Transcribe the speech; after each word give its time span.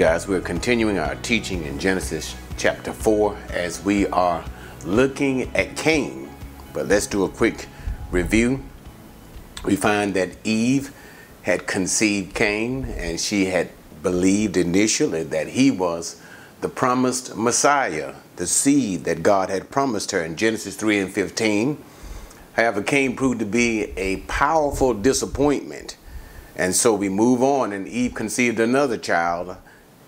Guys, 0.00 0.26
we're 0.26 0.40
continuing 0.40 0.98
our 0.98 1.14
teaching 1.16 1.62
in 1.64 1.78
Genesis 1.78 2.34
chapter 2.56 2.90
4 2.90 3.36
as 3.50 3.84
we 3.84 4.06
are 4.06 4.42
looking 4.86 5.54
at 5.54 5.76
Cain. 5.76 6.30
But 6.72 6.88
let's 6.88 7.06
do 7.06 7.24
a 7.24 7.28
quick 7.28 7.66
review. 8.10 8.64
We 9.62 9.76
find 9.76 10.14
that 10.14 10.30
Eve 10.42 10.90
had 11.42 11.66
conceived 11.66 12.34
Cain 12.34 12.86
and 12.96 13.20
she 13.20 13.44
had 13.44 13.68
believed 14.02 14.56
initially 14.56 15.22
that 15.24 15.48
he 15.48 15.70
was 15.70 16.18
the 16.62 16.70
promised 16.70 17.36
Messiah, 17.36 18.14
the 18.36 18.46
seed 18.46 19.04
that 19.04 19.22
God 19.22 19.50
had 19.50 19.70
promised 19.70 20.12
her 20.12 20.24
in 20.24 20.34
Genesis 20.34 20.76
3 20.76 20.98
and 20.98 21.12
15. 21.12 21.76
However, 22.54 22.80
Cain 22.80 23.16
proved 23.16 23.40
to 23.40 23.44
be 23.44 23.92
a 23.98 24.22
powerful 24.28 24.94
disappointment 24.94 25.98
and 26.60 26.74
so 26.74 26.94
we 26.94 27.08
move 27.08 27.42
on, 27.42 27.72
and 27.72 27.88
Eve 27.88 28.12
conceived 28.14 28.60
another 28.60 28.98
child, 28.98 29.56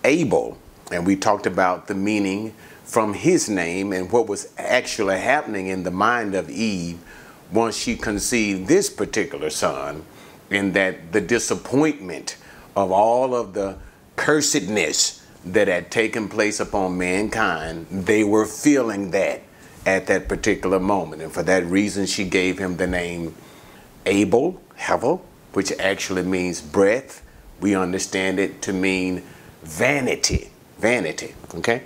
Abel. 0.05 0.59
And 0.91 1.07
we 1.07 1.17
talked 1.17 1.47
about 1.47 1.87
the 1.87 1.95
meaning 1.95 2.55
from 2.85 3.15
his 3.15 3.49
name 3.49 3.93
and 3.93 4.11
what 4.11 4.27
was 4.27 4.53
actually 4.59 5.19
happening 5.19 5.69
in 5.69 5.83
the 5.83 5.91
mind 5.91 6.35
of 6.35 6.51
Eve 6.51 6.99
once 7.51 7.77
she 7.77 7.97
conceived 7.97 8.67
this 8.67 8.91
particular 8.91 9.51
son, 9.51 10.05
and 10.51 10.75
that 10.75 11.13
the 11.13 11.21
disappointment 11.21 12.37
of 12.77 12.91
all 12.91 13.35
of 13.35 13.53
the 13.53 13.77
cursedness 14.17 15.23
that 15.45 15.69
had 15.69 15.91
taken 15.91 16.29
place 16.29 16.61
upon 16.61 16.97
mankind, 16.97 17.87
they 17.91 18.25
were 18.25 18.47
feeling 18.47 19.11
that 19.11 19.43
at 19.85 20.07
that 20.07 20.29
particular 20.29 20.79
moment. 20.79 21.23
And 21.23 21.33
for 21.33 21.43
that 21.43 21.65
reason, 21.67 22.07
she 22.07 22.25
gave 22.25 22.59
him 22.59 22.77
the 22.77 22.87
name 22.87 23.35
Abel, 24.07 24.61
Hevel, 24.79 25.21
which 25.53 25.73
actually 25.79 26.23
means 26.23 26.61
breath. 26.61 27.23
We 27.61 27.75
understand 27.75 28.39
it 28.39 28.63
to 28.63 28.73
mean 28.73 29.23
vanity, 29.63 30.51
vanity, 30.79 31.35
okay? 31.55 31.83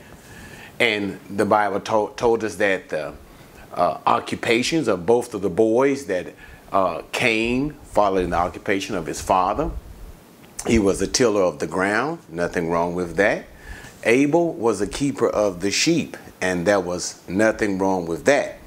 And 0.79 1.19
the 1.31 1.45
Bible 1.45 1.81
told, 1.81 2.17
told 2.17 2.45
us 2.45 2.57
that 2.57 2.89
the 2.89 3.15
uh, 3.73 3.99
occupations 4.07 4.89
of 4.89 5.07
both 5.07 5.35
of 5.35 5.43
the 5.43 5.51
boys 5.51 6.07
that 6.07 6.35
uh, 6.73 7.03
Cain 7.13 7.73
followed 7.85 8.25
in 8.25 8.31
the 8.31 8.37
occupation 8.37 8.97
of 8.97 9.07
his 9.07 9.21
father. 9.21 9.71
He 10.67 10.79
was 10.79 11.01
a 11.01 11.07
tiller 11.07 11.43
of 11.43 11.59
the 11.59 11.67
ground, 11.67 12.19
nothing 12.29 12.69
wrong 12.69 12.95
with 12.95 13.17
that. 13.17 13.47
Abel 14.05 14.53
was 14.53 14.81
a 14.81 14.87
keeper 14.87 15.29
of 15.29 15.61
the 15.61 15.71
sheep, 15.71 16.17
and 16.41 16.67
there 16.67 16.81
was 16.81 17.21
nothing 17.29 17.79
wrong 17.79 18.07
with 18.07 18.25
that. 18.25 18.59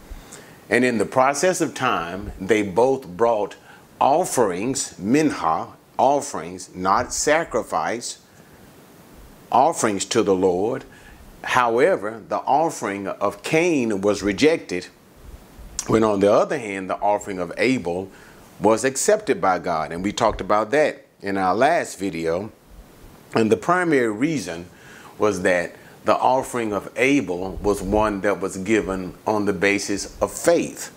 And 0.69 0.85
in 0.85 0.97
the 0.97 1.05
process 1.05 1.61
of 1.61 1.73
time, 1.73 2.31
they 2.39 2.61
both 2.61 3.07
brought 3.07 3.55
offerings, 3.99 4.97
minha, 4.99 5.67
offerings, 5.97 6.73
not 6.75 7.13
sacrifice, 7.13 8.19
offerings 9.52 10.05
to 10.05 10.23
the 10.23 10.36
Lord. 10.36 10.83
However, 11.44 12.22
the 12.28 12.38
offering 12.38 13.08
of 13.08 13.44
Cain 13.44 14.02
was 14.02 14.22
rejected, 14.22 14.88
when 15.88 16.03
on 16.03 16.19
the 16.19 16.31
other 16.31 16.58
hand, 16.58 16.89
the 16.89 16.97
offering 16.97 17.39
of 17.39 17.52
Abel 17.58 18.09
was 18.59 18.83
accepted 18.83 19.39
by 19.39 19.59
God. 19.59 19.92
And 19.92 20.03
we 20.03 20.11
talked 20.11 20.42
about 20.42 20.72
that 20.72 21.05
in 21.22 21.38
our 21.38 21.55
last 21.55 21.97
video. 21.97 22.52
And 23.33 23.52
the 23.52 23.58
primary 23.58 24.11
reason 24.11 24.66
was 25.17 25.42
that 25.44 25.75
the 26.05 26.16
offering 26.16 26.73
of 26.73 26.92
Abel 26.95 27.58
was 27.61 27.81
one 27.81 28.22
that 28.22 28.39
was 28.39 28.58
given 28.58 29.14
on 29.26 29.45
the 29.45 29.54
basis 29.54 30.17
of 30.21 30.32
faith, 30.32 30.95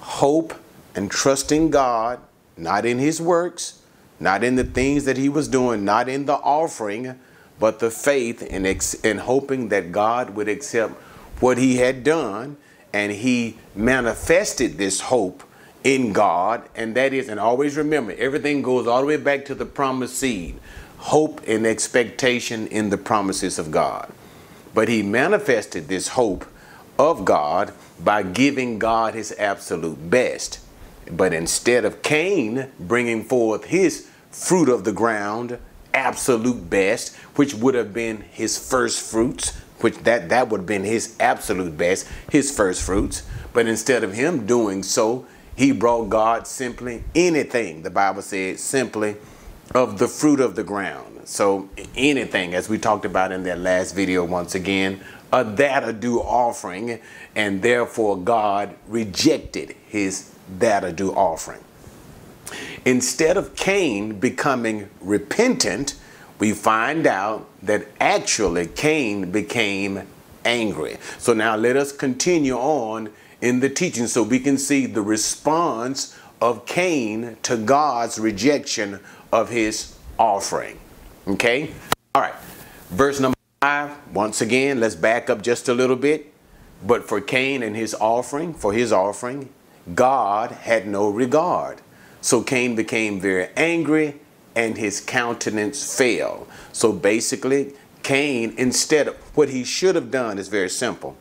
hope, 0.00 0.54
and 0.94 1.10
trusting 1.10 1.70
God 1.70 2.20
not 2.58 2.84
in 2.84 2.98
his 2.98 3.20
works, 3.20 3.80
not 4.20 4.42
in 4.42 4.56
the 4.56 4.64
things 4.64 5.04
that 5.04 5.16
he 5.16 5.28
was 5.28 5.48
doing, 5.48 5.84
not 5.84 6.08
in 6.08 6.26
the 6.26 6.34
offering, 6.34 7.18
but 7.58 7.78
the 7.78 7.90
faith 7.90 8.42
in, 8.42 8.66
ex- 8.66 8.94
in 8.94 9.18
hoping 9.18 9.68
that 9.68 9.92
God 9.92 10.30
would 10.30 10.48
accept 10.48 10.94
what 11.40 11.58
he 11.58 11.76
had 11.76 12.04
done. 12.04 12.56
And 12.92 13.12
he 13.12 13.58
manifested 13.74 14.78
this 14.78 15.00
hope 15.00 15.42
in 15.84 16.12
God. 16.12 16.68
And 16.74 16.94
that 16.94 17.12
is, 17.12 17.28
and 17.28 17.38
always 17.38 17.76
remember, 17.76 18.14
everything 18.16 18.62
goes 18.62 18.86
all 18.86 19.00
the 19.00 19.06
way 19.06 19.16
back 19.16 19.44
to 19.46 19.54
the 19.54 19.66
promised 19.66 20.16
seed 20.16 20.58
hope 20.98 21.40
and 21.46 21.66
expectation 21.66 22.66
in 22.66 22.90
the 22.90 22.98
promises 22.98 23.58
of 23.58 23.70
God. 23.70 24.10
But 24.74 24.88
he 24.88 25.02
manifested 25.02 25.88
this 25.88 26.08
hope 26.08 26.44
of 26.98 27.24
God 27.24 27.72
by 28.02 28.22
giving 28.22 28.78
God 28.78 29.14
his 29.14 29.32
absolute 29.38 30.10
best. 30.10 30.60
But 31.10 31.32
instead 31.32 31.84
of 31.84 32.02
Cain 32.02 32.70
bringing 32.78 33.24
forth 33.24 33.66
his 33.66 34.08
fruit 34.30 34.68
of 34.68 34.84
the 34.84 34.92
ground, 34.92 35.58
absolute 35.94 36.68
best, 36.68 37.16
which 37.36 37.54
would 37.54 37.74
have 37.74 37.92
been 37.92 38.22
his 38.30 38.58
first 38.58 39.00
fruits, 39.00 39.56
which 39.80 39.96
that, 39.98 40.28
that 40.28 40.48
would 40.48 40.60
have 40.60 40.66
been 40.66 40.84
his 40.84 41.16
absolute 41.20 41.76
best, 41.76 42.08
his 42.30 42.54
first 42.54 42.82
fruits. 42.82 43.22
But 43.52 43.66
instead 43.66 44.04
of 44.04 44.12
him 44.14 44.46
doing 44.46 44.82
so, 44.82 45.26
he 45.56 45.72
brought 45.72 46.04
God 46.04 46.46
simply 46.46 47.02
anything, 47.14 47.82
the 47.82 47.90
Bible 47.90 48.22
said, 48.22 48.60
simply 48.60 49.16
of 49.74 49.98
the 49.98 50.08
fruit 50.08 50.40
of 50.40 50.54
the 50.54 50.64
ground. 50.64 51.20
So 51.24 51.68
anything, 51.96 52.54
as 52.54 52.68
we 52.68 52.78
talked 52.78 53.04
about 53.04 53.32
in 53.32 53.42
that 53.42 53.58
last 53.58 53.94
video 53.94 54.24
once 54.24 54.54
again, 54.54 55.00
a 55.32 55.44
that 55.44 55.86
a 55.86 55.92
due 55.92 56.20
offering, 56.20 57.00
and 57.36 57.60
therefore 57.60 58.16
God 58.16 58.74
rejected 58.86 59.76
his 59.88 60.32
that 60.58 60.84
a 60.84 60.92
due 60.92 61.12
offering. 61.12 61.60
Instead 62.84 63.36
of 63.36 63.54
Cain 63.56 64.18
becoming 64.18 64.88
repentant, 65.00 65.94
we 66.38 66.52
find 66.52 67.06
out 67.06 67.48
that 67.62 67.86
actually 68.00 68.66
Cain 68.66 69.30
became 69.30 70.06
angry. 70.44 70.96
So 71.18 71.34
now 71.34 71.56
let 71.56 71.76
us 71.76 71.92
continue 71.92 72.56
on 72.56 73.10
in 73.40 73.60
the 73.60 73.68
teaching 73.68 74.06
so 74.06 74.22
we 74.22 74.40
can 74.40 74.58
see 74.58 74.86
the 74.86 75.02
response 75.02 76.18
of 76.40 76.66
Cain 76.66 77.36
to 77.42 77.56
God's 77.56 78.18
rejection 78.18 79.00
of 79.32 79.50
his 79.50 79.96
offering. 80.18 80.78
Okay? 81.26 81.72
All 82.14 82.22
right. 82.22 82.34
Verse 82.90 83.20
number 83.20 83.36
five, 83.60 83.96
once 84.14 84.40
again, 84.40 84.80
let's 84.80 84.94
back 84.94 85.28
up 85.28 85.42
just 85.42 85.68
a 85.68 85.74
little 85.74 85.96
bit. 85.96 86.32
But 86.86 87.08
for 87.08 87.20
Cain 87.20 87.62
and 87.62 87.74
his 87.76 87.94
offering, 87.94 88.54
for 88.54 88.72
his 88.72 88.92
offering, 88.92 89.50
God 89.94 90.52
had 90.52 90.86
no 90.86 91.08
regard. 91.08 91.80
So 92.20 92.42
Cain 92.42 92.74
became 92.74 93.20
very 93.20 93.48
angry 93.56 94.20
and 94.54 94.76
his 94.76 95.00
countenance 95.00 95.96
fell. 95.96 96.48
So 96.72 96.92
basically, 96.92 97.74
Cain, 98.02 98.54
instead 98.56 99.08
of 99.08 99.16
what 99.36 99.50
he 99.50 99.64
should 99.64 99.94
have 99.94 100.10
done, 100.10 100.38
is 100.38 100.48
very 100.48 100.70
simple. 100.70 101.16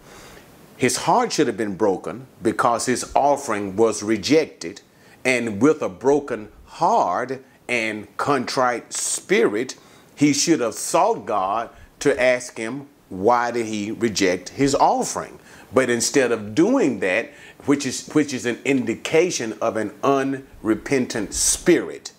His 0.75 0.97
heart 0.97 1.33
should 1.33 1.47
have 1.47 1.57
been 1.57 1.75
broken 1.75 2.27
because 2.41 2.85
his 2.85 3.11
offering 3.15 3.75
was 3.75 4.03
rejected. 4.03 4.81
And 5.25 5.61
with 5.61 5.81
a 5.81 5.89
broken 5.89 6.49
heart 6.65 7.43
and 7.67 8.15
contrite 8.17 8.93
spirit, 8.93 9.75
he 10.15 10.33
should 10.33 10.61
have 10.61 10.75
sought 10.75 11.25
God 11.25 11.69
to 11.99 12.19
ask 12.21 12.57
him, 12.57 12.87
why 13.09 13.51
did 13.51 13.65
he 13.65 13.91
reject 13.91 14.49
his 14.49 14.75
offering? 14.75 15.39
But 15.73 15.89
instead 15.89 16.31
of 16.31 16.55
doing 16.55 16.99
that, 17.01 17.31
which 17.67 17.85
is 17.85 18.07
which 18.09 18.33
is 18.33 18.45
an 18.45 18.57
indication 18.65 19.57
of 19.61 19.77
an 19.77 19.93
unrepentant 20.03 21.33
spirit. 21.33 22.11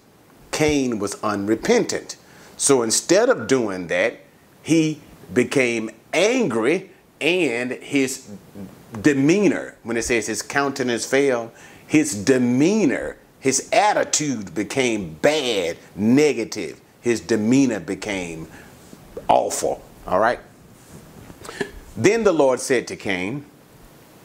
Cain 0.52 0.98
was 0.98 1.14
unrepentant. 1.22 2.16
So 2.56 2.82
instead 2.82 3.28
of 3.28 3.46
doing 3.46 3.86
that, 3.88 4.20
he 4.62 5.00
became 5.32 5.90
angry 6.12 6.90
and 7.20 7.72
his 7.72 8.30
demeanor, 9.02 9.76
when 9.82 9.96
it 9.96 10.02
says 10.02 10.26
his 10.26 10.42
countenance 10.42 11.04
fell, 11.04 11.52
his 11.86 12.24
demeanor, 12.24 13.16
his 13.40 13.68
attitude 13.72 14.54
became 14.54 15.14
bad, 15.14 15.76
negative. 15.96 16.80
His 17.00 17.20
demeanor 17.20 17.80
became 17.80 18.48
awful. 19.28 19.82
All 20.06 20.18
right? 20.18 20.40
Then 21.96 22.24
the 22.24 22.32
Lord 22.32 22.60
said 22.60 22.86
to 22.88 22.96
Cain, 22.96 23.44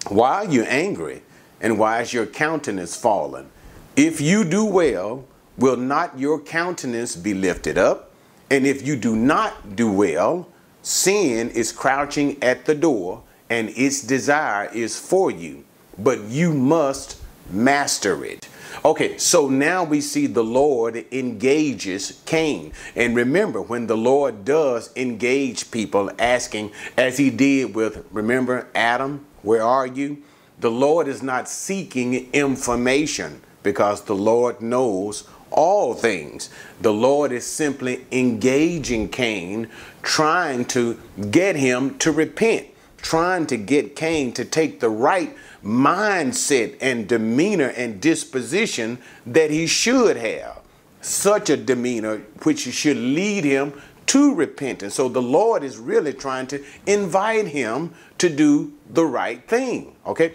why 0.09 0.45
are 0.45 0.45
you 0.45 0.63
angry? 0.63 1.21
And 1.61 1.79
why 1.79 2.01
is 2.01 2.13
your 2.13 2.25
countenance 2.25 2.95
fallen? 2.95 3.49
If 3.95 4.19
you 4.19 4.43
do 4.43 4.65
well, 4.65 5.25
will 5.57 5.77
not 5.77 6.19
your 6.19 6.39
countenance 6.39 7.15
be 7.15 7.33
lifted 7.33 7.77
up? 7.77 8.11
And 8.49 8.67
if 8.67 8.85
you 8.85 8.95
do 8.95 9.15
not 9.15 9.75
do 9.75 9.91
well, 9.91 10.49
sin 10.81 11.49
is 11.49 11.71
crouching 11.71 12.41
at 12.43 12.65
the 12.65 12.75
door, 12.75 13.23
and 13.49 13.69
its 13.69 14.01
desire 14.01 14.69
is 14.73 14.99
for 14.99 15.31
you, 15.31 15.63
but 15.97 16.21
you 16.23 16.53
must 16.53 17.21
master 17.49 18.25
it. 18.25 18.47
Okay, 18.83 19.17
so 19.17 19.47
now 19.47 19.83
we 19.83 20.01
see 20.01 20.27
the 20.27 20.43
Lord 20.43 21.05
engages 21.11 22.21
Cain. 22.25 22.73
And 22.95 23.15
remember, 23.15 23.61
when 23.61 23.87
the 23.87 23.97
Lord 23.97 24.43
does 24.43 24.91
engage 24.95 25.71
people, 25.71 26.11
asking, 26.19 26.71
as 26.97 27.17
he 27.17 27.29
did 27.29 27.75
with, 27.75 28.05
remember, 28.11 28.67
Adam, 28.73 29.25
where 29.43 29.61
are 29.61 29.85
you? 29.85 30.23
The 30.59 30.71
Lord 30.71 31.07
is 31.07 31.21
not 31.21 31.47
seeking 31.47 32.31
information 32.31 33.41
because 33.61 34.03
the 34.03 34.15
Lord 34.15 34.61
knows 34.61 35.27
all 35.51 35.93
things. 35.93 36.49
The 36.81 36.93
Lord 36.93 37.31
is 37.31 37.45
simply 37.45 38.05
engaging 38.11 39.09
Cain, 39.09 39.69
trying 40.01 40.65
to 40.65 40.99
get 41.31 41.55
him 41.55 41.97
to 41.99 42.11
repent, 42.11 42.67
trying 42.97 43.45
to 43.47 43.57
get 43.57 43.95
Cain 43.95 44.33
to 44.33 44.45
take 44.45 44.79
the 44.79 44.89
right 44.89 45.35
mindset 45.63 46.77
and 46.81 47.07
demeanor 47.07 47.69
and 47.69 48.01
disposition 48.01 48.97
that 49.25 49.51
he 49.51 49.67
should 49.67 50.17
have. 50.17 50.59
Such 51.01 51.49
a 51.49 51.57
demeanor 51.57 52.19
which 52.43 52.59
should 52.59 52.97
lead 52.97 53.43
him 53.43 53.73
to 54.07 54.33
repentance. 54.33 54.95
So 54.95 55.09
the 55.09 55.21
Lord 55.21 55.63
is 55.63 55.77
really 55.77 56.13
trying 56.13 56.47
to 56.47 56.63
invite 56.85 57.47
him 57.47 57.93
to 58.23 58.29
do 58.29 58.71
the 58.91 59.05
right 59.05 59.45
thing. 59.49 59.93
Okay? 60.05 60.31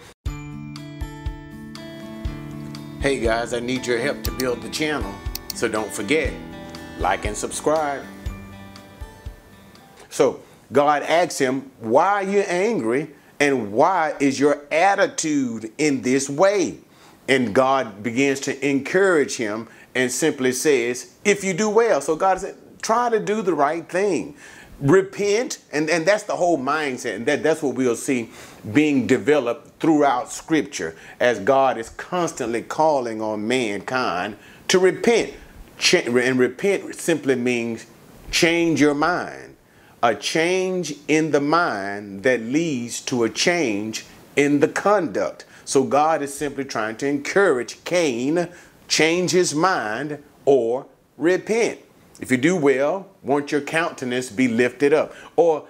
Hey 3.01 3.19
guys, 3.19 3.51
I 3.51 3.59
need 3.61 3.87
your 3.87 3.97
help 3.97 4.21
to 4.25 4.31
build 4.31 4.61
the 4.61 4.69
channel. 4.69 5.11
So 5.55 5.67
don't 5.67 5.91
forget, 5.91 6.31
like 6.99 7.25
and 7.25 7.35
subscribe. 7.35 8.03
So 10.11 10.39
God 10.71 11.01
asks 11.01 11.39
him, 11.39 11.71
Why 11.79 12.05
are 12.05 12.23
you 12.23 12.41
angry? 12.41 13.09
And 13.39 13.71
why 13.71 14.13
is 14.19 14.39
your 14.39 14.61
attitude 14.71 15.71
in 15.79 16.03
this 16.03 16.29
way? 16.29 16.77
And 17.27 17.55
God 17.55 18.03
begins 18.03 18.39
to 18.41 18.67
encourage 18.67 19.35
him 19.37 19.67
and 19.95 20.11
simply 20.11 20.51
says, 20.51 21.15
If 21.25 21.43
you 21.43 21.55
do 21.55 21.69
well. 21.69 22.01
So 22.01 22.15
God 22.15 22.39
said, 22.39 22.55
Try 22.83 23.09
to 23.09 23.19
do 23.19 23.41
the 23.41 23.55
right 23.55 23.89
thing. 23.89 24.35
Repent, 24.81 25.59
and, 25.71 25.89
and 25.89 26.05
that's 26.05 26.23
the 26.23 26.35
whole 26.35 26.57
mindset, 26.57 27.15
and 27.15 27.25
that, 27.25 27.43
that's 27.43 27.61
what 27.61 27.75
we'll 27.75 27.95
see 27.95 28.29
being 28.73 29.07
developed 29.07 29.79
throughout 29.79 30.31
Scripture 30.31 30.95
as 31.19 31.39
God 31.39 31.77
is 31.77 31.89
constantly 31.89 32.61
calling 32.61 33.21
on 33.21 33.47
mankind 33.47 34.37
to 34.69 34.79
repent. 34.79 35.33
And 35.93 36.39
repent 36.39 36.95
simply 36.95 37.35
means 37.35 37.85
change 38.31 38.79
your 38.79 38.93
mind. 38.93 39.55
A 40.01 40.15
change 40.15 40.93
in 41.07 41.31
the 41.31 41.41
mind 41.41 42.23
that 42.23 42.41
leads 42.41 43.01
to 43.01 43.23
a 43.25 43.29
change 43.29 44.05
in 44.35 44.61
the 44.61 44.67
conduct. 44.67 45.45
So 45.65 45.83
God 45.83 46.21
is 46.21 46.33
simply 46.33 46.63
trying 46.63 46.95
to 46.97 47.07
encourage 47.07 47.83
Cain 47.83 48.47
change 48.89 49.31
his 49.31 49.55
mind 49.55 50.21
or 50.45 50.87
repent. 51.17 51.79
If 52.19 52.31
you 52.31 52.37
do 52.37 52.55
well, 52.55 53.07
won't 53.23 53.51
your 53.51 53.61
countenance 53.61 54.29
be 54.29 54.47
lifted 54.47 54.93
up? 54.93 55.13
Or 55.35 55.67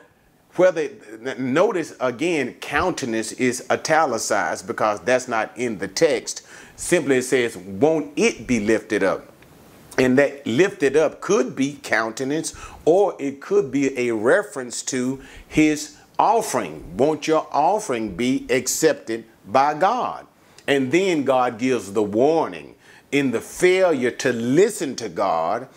whether, 0.55 0.89
notice 1.37 1.95
again, 1.99 2.55
countenance 2.55 3.31
is 3.33 3.65
italicized 3.69 4.67
because 4.67 4.99
that's 5.01 5.27
not 5.27 5.55
in 5.57 5.77
the 5.77 5.87
text. 5.87 6.45
Simply 6.75 7.17
it 7.17 7.23
says, 7.23 7.55
won't 7.55 8.13
it 8.17 8.47
be 8.47 8.59
lifted 8.59 9.03
up? 9.03 9.31
And 9.97 10.17
that 10.17 10.47
lifted 10.47 10.95
up 10.95 11.21
could 11.21 11.55
be 11.55 11.79
countenance 11.83 12.55
or 12.85 13.15
it 13.19 13.41
could 13.41 13.69
be 13.69 13.97
a 13.97 14.13
reference 14.13 14.81
to 14.83 15.21
his 15.47 15.97
offering. 16.17 16.97
Won't 16.97 17.27
your 17.27 17.47
offering 17.51 18.15
be 18.15 18.47
accepted 18.49 19.25
by 19.45 19.73
God? 19.73 20.25
And 20.67 20.91
then 20.91 21.23
God 21.25 21.57
gives 21.57 21.93
the 21.93 22.03
warning 22.03 22.75
in 23.11 23.31
the 23.31 23.41
failure 23.41 24.11
to 24.11 24.31
listen 24.31 24.95
to 24.97 25.09
God 25.09 25.67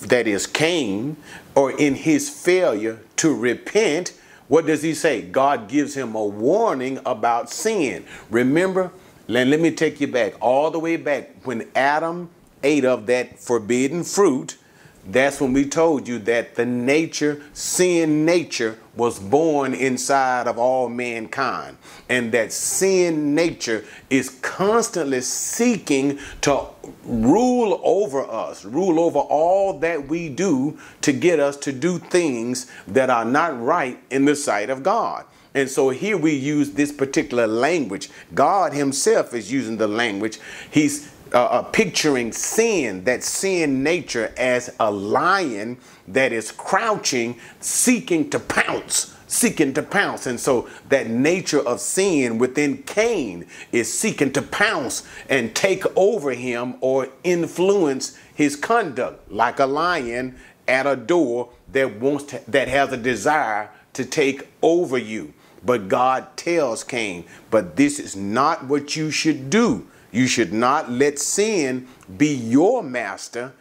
that 0.00 0.26
is 0.26 0.46
Cain, 0.46 1.16
or 1.54 1.72
in 1.72 1.94
his 1.94 2.30
failure 2.30 3.00
to 3.16 3.34
repent, 3.34 4.12
what 4.48 4.66
does 4.66 4.82
he 4.82 4.94
say? 4.94 5.22
God 5.22 5.68
gives 5.68 5.94
him 5.94 6.14
a 6.14 6.24
warning 6.24 6.98
about 7.06 7.50
sin. 7.50 8.04
Remember, 8.30 8.90
let, 9.28 9.46
let 9.46 9.60
me 9.60 9.70
take 9.70 10.00
you 10.00 10.08
back, 10.08 10.34
all 10.40 10.70
the 10.70 10.78
way 10.78 10.96
back 10.96 11.30
when 11.44 11.68
Adam 11.74 12.30
ate 12.62 12.84
of 12.84 13.06
that 13.06 13.38
forbidden 13.38 14.02
fruit. 14.04 14.56
That's 15.06 15.40
when 15.40 15.52
we 15.52 15.66
told 15.66 16.06
you 16.06 16.18
that 16.20 16.56
the 16.56 16.66
nature, 16.66 17.42
sin 17.54 18.24
nature, 18.24 18.78
was 18.94 19.18
born 19.18 19.72
inside 19.72 20.46
of 20.46 20.58
all 20.58 20.88
mankind. 20.88 21.78
And 22.08 22.32
that 22.32 22.52
sin 22.52 23.34
nature 23.34 23.84
is 24.10 24.30
constantly 24.42 25.22
seeking 25.22 26.18
to 26.42 26.66
rule 27.04 27.80
over 27.82 28.20
us, 28.20 28.64
rule 28.64 29.00
over 29.00 29.20
all 29.20 29.78
that 29.78 30.06
we 30.08 30.28
do 30.28 30.78
to 31.00 31.12
get 31.12 31.40
us 31.40 31.56
to 31.58 31.72
do 31.72 31.98
things 31.98 32.70
that 32.86 33.08
are 33.08 33.24
not 33.24 33.60
right 33.60 33.98
in 34.10 34.26
the 34.26 34.36
sight 34.36 34.68
of 34.68 34.82
God. 34.82 35.24
And 35.54 35.68
so 35.68 35.90
here 35.90 36.16
we 36.16 36.32
use 36.32 36.72
this 36.72 36.92
particular 36.92 37.46
language. 37.46 38.10
God 38.34 38.72
Himself 38.72 39.34
is 39.34 39.50
using 39.50 39.78
the 39.78 39.88
language. 39.88 40.38
He's 40.70 41.10
uh, 41.32 41.44
uh, 41.44 41.62
picturing 41.62 42.32
sin, 42.32 43.04
that 43.04 43.22
sin 43.22 43.82
nature, 43.82 44.32
as 44.36 44.74
a 44.80 44.90
lion 44.90 45.76
that 46.08 46.32
is 46.32 46.50
crouching, 46.50 47.38
seeking 47.60 48.28
to 48.30 48.38
pounce, 48.40 49.14
seeking 49.26 49.72
to 49.74 49.82
pounce. 49.82 50.26
And 50.26 50.40
so 50.40 50.68
that 50.88 51.08
nature 51.08 51.60
of 51.60 51.80
sin 51.80 52.38
within 52.38 52.82
Cain 52.82 53.46
is 53.70 53.92
seeking 53.92 54.32
to 54.32 54.42
pounce 54.42 55.06
and 55.28 55.54
take 55.54 55.84
over 55.96 56.32
him 56.32 56.76
or 56.80 57.08
influence 57.22 58.18
his 58.34 58.56
conduct, 58.56 59.30
like 59.30 59.60
a 59.60 59.66
lion 59.66 60.36
at 60.66 60.86
a 60.86 60.96
door 60.96 61.50
that 61.72 62.00
wants 62.00 62.24
to, 62.24 62.42
that 62.48 62.68
has 62.68 62.92
a 62.92 62.96
desire 62.96 63.70
to 63.92 64.04
take 64.04 64.48
over 64.62 64.98
you. 64.98 65.32
But 65.64 65.88
God 65.88 66.36
tells 66.36 66.82
Cain, 66.84 67.24
but 67.50 67.76
this 67.76 67.98
is 67.98 68.16
not 68.16 68.64
what 68.66 68.96
you 68.96 69.10
should 69.10 69.50
do. 69.50 69.86
You 70.12 70.26
should 70.26 70.52
not 70.52 70.90
let 70.90 71.18
sin 71.18 71.86
be 72.16 72.34
your 72.34 72.82
master. 72.82 73.52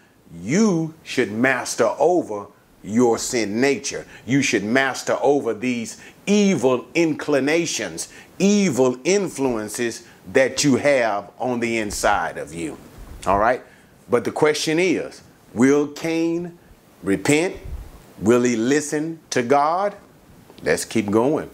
You 0.42 0.94
should 1.04 1.32
master 1.32 1.90
over 1.98 2.48
your 2.84 3.18
sin 3.18 3.60
nature. 3.60 4.06
You 4.26 4.42
should 4.42 4.64
master 4.64 5.18
over 5.22 5.54
these 5.54 6.02
evil 6.26 6.86
inclinations, 6.94 8.12
evil 8.38 8.98
influences 9.04 10.06
that 10.34 10.64
you 10.64 10.78
have 10.78 11.32
on 11.40 11.60
the 11.60 11.78
inside 11.78 12.38
of 12.38 12.54
you. 12.54 12.78
All 13.26 13.40
right? 13.40 13.62
But 14.10 14.24
the 14.24 14.32
question 14.32 14.80
is 14.80 15.22
will 15.54 15.88
Cain 15.88 16.58
repent? 17.04 17.58
Will 18.20 18.44
he 18.44 18.56
listen 18.56 19.20
to 19.30 19.42
God? 19.42 19.96
Let's 20.62 20.84
keep 20.86 21.10
going. 21.10 21.50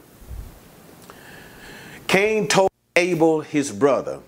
Cain 2.07 2.47
told 2.47 2.71
Abel, 2.95 3.41
his 3.41 3.71
brother, 3.71 4.19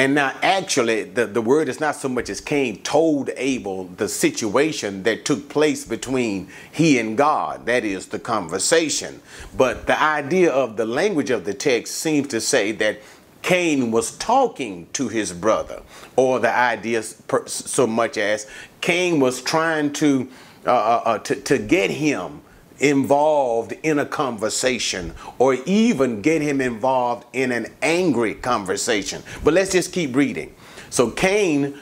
and 0.00 0.14
now, 0.14 0.34
actually, 0.40 1.02
the, 1.02 1.26
the 1.26 1.42
word 1.42 1.68
is 1.68 1.78
not 1.78 1.94
so 1.94 2.08
much 2.08 2.30
as 2.30 2.40
Cain 2.40 2.82
told 2.82 3.28
Abel 3.36 3.84
the 3.84 4.08
situation 4.08 5.02
that 5.02 5.26
took 5.26 5.50
place 5.50 5.84
between 5.84 6.48
he 6.72 6.98
and 6.98 7.18
God. 7.18 7.66
That 7.66 7.84
is 7.84 8.06
the 8.06 8.18
conversation. 8.18 9.20
But 9.54 9.86
the 9.86 10.02
idea 10.02 10.52
of 10.52 10.78
the 10.78 10.86
language 10.86 11.28
of 11.28 11.44
the 11.44 11.52
text 11.52 11.98
seems 11.98 12.28
to 12.28 12.40
say 12.40 12.72
that 12.72 13.02
Cain 13.42 13.90
was 13.90 14.16
talking 14.16 14.88
to 14.94 15.08
his 15.08 15.34
brother, 15.34 15.82
or 16.16 16.38
the 16.38 16.50
idea 16.50 17.02
so 17.02 17.86
much 17.86 18.16
as 18.16 18.46
Cain 18.80 19.20
was 19.20 19.42
trying 19.42 19.92
to, 19.92 20.30
uh, 20.64 20.70
uh, 20.70 21.02
uh 21.04 21.18
to, 21.18 21.34
to 21.34 21.58
get 21.58 21.90
him 21.90 22.40
involved 22.80 23.74
in 23.82 23.98
a 23.98 24.06
conversation 24.06 25.14
or 25.38 25.54
even 25.66 26.22
get 26.22 26.42
him 26.42 26.60
involved 26.60 27.26
in 27.32 27.52
an 27.52 27.66
angry 27.82 28.34
conversation. 28.34 29.22
But 29.44 29.54
let's 29.54 29.72
just 29.72 29.92
keep 29.92 30.16
reading. 30.16 30.54
So 30.88 31.10
Cain 31.10 31.78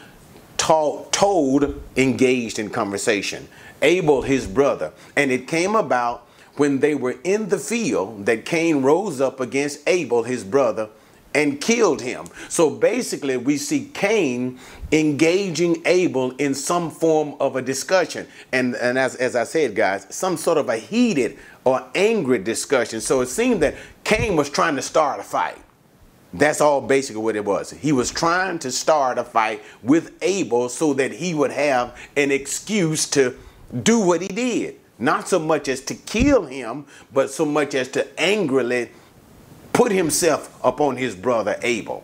taught, 0.56 1.12
told, 1.12 1.80
engaged 1.96 2.58
in 2.58 2.68
conversation, 2.68 3.48
Abel 3.80 4.22
his 4.22 4.46
brother, 4.46 4.92
and 5.16 5.30
it 5.30 5.46
came 5.46 5.74
about 5.74 6.26
when 6.56 6.80
they 6.80 6.94
were 6.94 7.16
in 7.22 7.48
the 7.48 7.58
field 7.58 8.26
that 8.26 8.44
Cain 8.44 8.82
rose 8.82 9.20
up 9.20 9.38
against 9.40 9.80
Abel 9.86 10.24
his 10.24 10.42
brother 10.42 10.88
and 11.38 11.61
killed 11.61 12.02
him. 12.02 12.26
So 12.49 12.68
basically, 12.68 13.37
we 13.37 13.59
see 13.59 13.90
Cain 13.95 14.59
engaging 14.90 15.80
Abel 15.87 16.33
in 16.33 16.52
some 16.52 16.90
form 16.90 17.37
of 17.38 17.54
a 17.54 17.62
discussion. 17.62 18.26
And, 18.52 18.75
and 18.75 18.99
as, 18.99 19.14
as 19.14 19.37
I 19.37 19.45
said, 19.45 19.76
guys, 19.76 20.04
some 20.11 20.37
sort 20.37 20.59
of 20.59 20.68
a 20.68 20.76
heated 20.76 21.38
or 21.64 21.87
angry 21.95 22.38
discussion. 22.38 23.00
So 23.00 23.21
it 23.21 23.28
seemed 23.28 23.62
that 23.62 23.76
Cain 24.02 24.35
was 24.35 24.50
trying 24.50 24.75
to 24.76 24.83
start 24.83 25.21
a 25.21 25.23
fight. 25.23 25.59
That's 26.35 26.61
all 26.61 26.80
basically 26.80 27.23
what 27.23 27.37
it 27.37 27.45
was. 27.45 27.71
He 27.71 27.92
was 27.92 28.11
trying 28.11 28.59
to 28.59 28.73
start 28.73 29.16
a 29.16 29.25
fight 29.25 29.62
with 29.85 30.12
Abel 30.23 30.68
so 30.68 30.92
that 30.95 31.12
he 31.12 31.35
would 31.35 31.52
have 31.52 31.97
an 32.16 32.33
excuse 32.33 33.09
to 33.11 33.38
do 33.85 34.00
what 34.00 34.23
he 34.23 34.28
did. 34.28 34.80
Not 34.99 35.28
so 35.28 35.38
much 35.38 35.68
as 35.68 35.83
to 35.83 35.95
kill 35.95 36.47
him, 36.47 36.87
but 37.12 37.30
so 37.30 37.45
much 37.45 37.76
as 37.76 37.87
to 37.90 38.21
angrily 38.21 38.90
put 39.78 39.92
himself 39.92 40.58
upon 40.64 40.97
his 40.97 41.14
brother 41.14 41.56
Abel. 41.62 42.02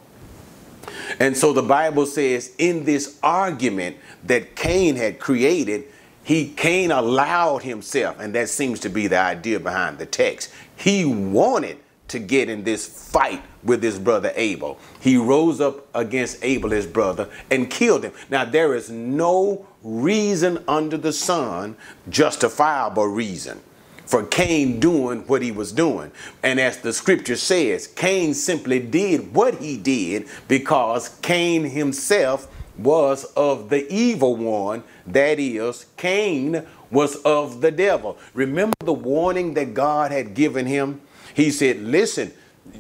And 1.19 1.37
so 1.37 1.53
the 1.53 1.61
Bible 1.61 2.07
says 2.07 2.53
in 2.57 2.85
this 2.85 3.19
argument 3.21 3.97
that 4.23 4.55
Cain 4.55 4.95
had 4.95 5.19
created, 5.19 5.87
he 6.23 6.51
Cain 6.51 6.93
allowed 6.93 7.65
himself, 7.65 8.21
and 8.21 8.33
that 8.37 8.49
seems 8.49 8.79
to 8.79 8.89
be 8.89 9.09
the 9.09 9.19
idea 9.19 9.59
behind 9.59 9.99
the 9.99 10.07
text. 10.07 10.53
He 10.77 11.05
wanted 11.05 11.79
to 12.07 12.21
get 12.21 12.49
in 12.49 12.63
this 12.63 12.87
fight 12.87 13.43
with 13.65 13.83
his 13.83 13.99
brother 13.99 14.33
Abel. 14.37 14.79
He 15.01 15.17
rose 15.17 15.61
up 15.61 15.89
against 15.97 16.45
Abel, 16.45 16.71
his 16.71 16.87
brother, 16.87 17.29
and 17.51 17.69
killed 17.69 18.05
him. 18.05 18.13
Now, 18.31 18.45
there 18.45 18.77
is 18.77 18.89
no 18.89 19.67
reason 19.83 20.63
under 20.69 20.97
the 20.97 21.13
sun, 21.13 21.77
justifiable 22.09 23.09
reason, 23.09 23.61
for 24.07 24.25
Cain 24.25 24.81
doing 24.81 25.21
what 25.27 25.43
he 25.43 25.51
was 25.51 25.73
doing. 25.73 26.13
And 26.43 26.61
as 26.61 26.79
the 26.79 26.93
scripture 26.93 27.37
says, 27.37 27.87
Cain 27.87 28.35
simply 28.35 28.79
did 28.79 29.35
what 29.35 29.57
he 29.57 29.77
did 29.77 30.29
because 30.49 31.09
Cain 31.23 31.65
himself 31.65 32.49
was 32.77 33.25
of 33.37 33.71
the 33.71 33.91
evil 33.93 34.37
one. 34.37 34.83
That 35.07 35.39
is, 35.39 35.87
Cain 35.97 36.67
was 36.91 37.17
of 37.17 37.61
the 37.61 37.71
devil. 37.71 38.19
Remember 38.35 38.75
the 38.85 38.93
warning 38.93 39.55
that 39.55 39.75
God 39.75 40.11
had 40.11 40.35
given 40.35 40.67
him? 40.67 41.01
He 41.35 41.51
said, 41.51 41.81
Listen, 41.81 42.33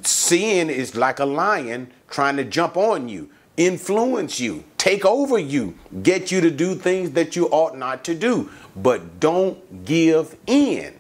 sin 0.02 0.70
is 0.70 0.94
like 0.94 1.18
a 1.18 1.24
lion 1.24 1.90
trying 2.08 2.36
to 2.36 2.44
jump 2.44 2.76
on 2.76 3.08
you, 3.08 3.30
influence 3.56 4.38
you, 4.40 4.64
take 4.78 5.04
over 5.04 5.38
you, 5.38 5.76
get 6.02 6.30
you 6.30 6.40
to 6.40 6.50
do 6.50 6.74
things 6.74 7.12
that 7.12 7.36
you 7.36 7.46
ought 7.48 7.76
not 7.76 8.04
to 8.04 8.14
do. 8.14 8.50
But 8.76 9.20
don't 9.20 9.84
give 9.84 10.36
in. 10.46 10.94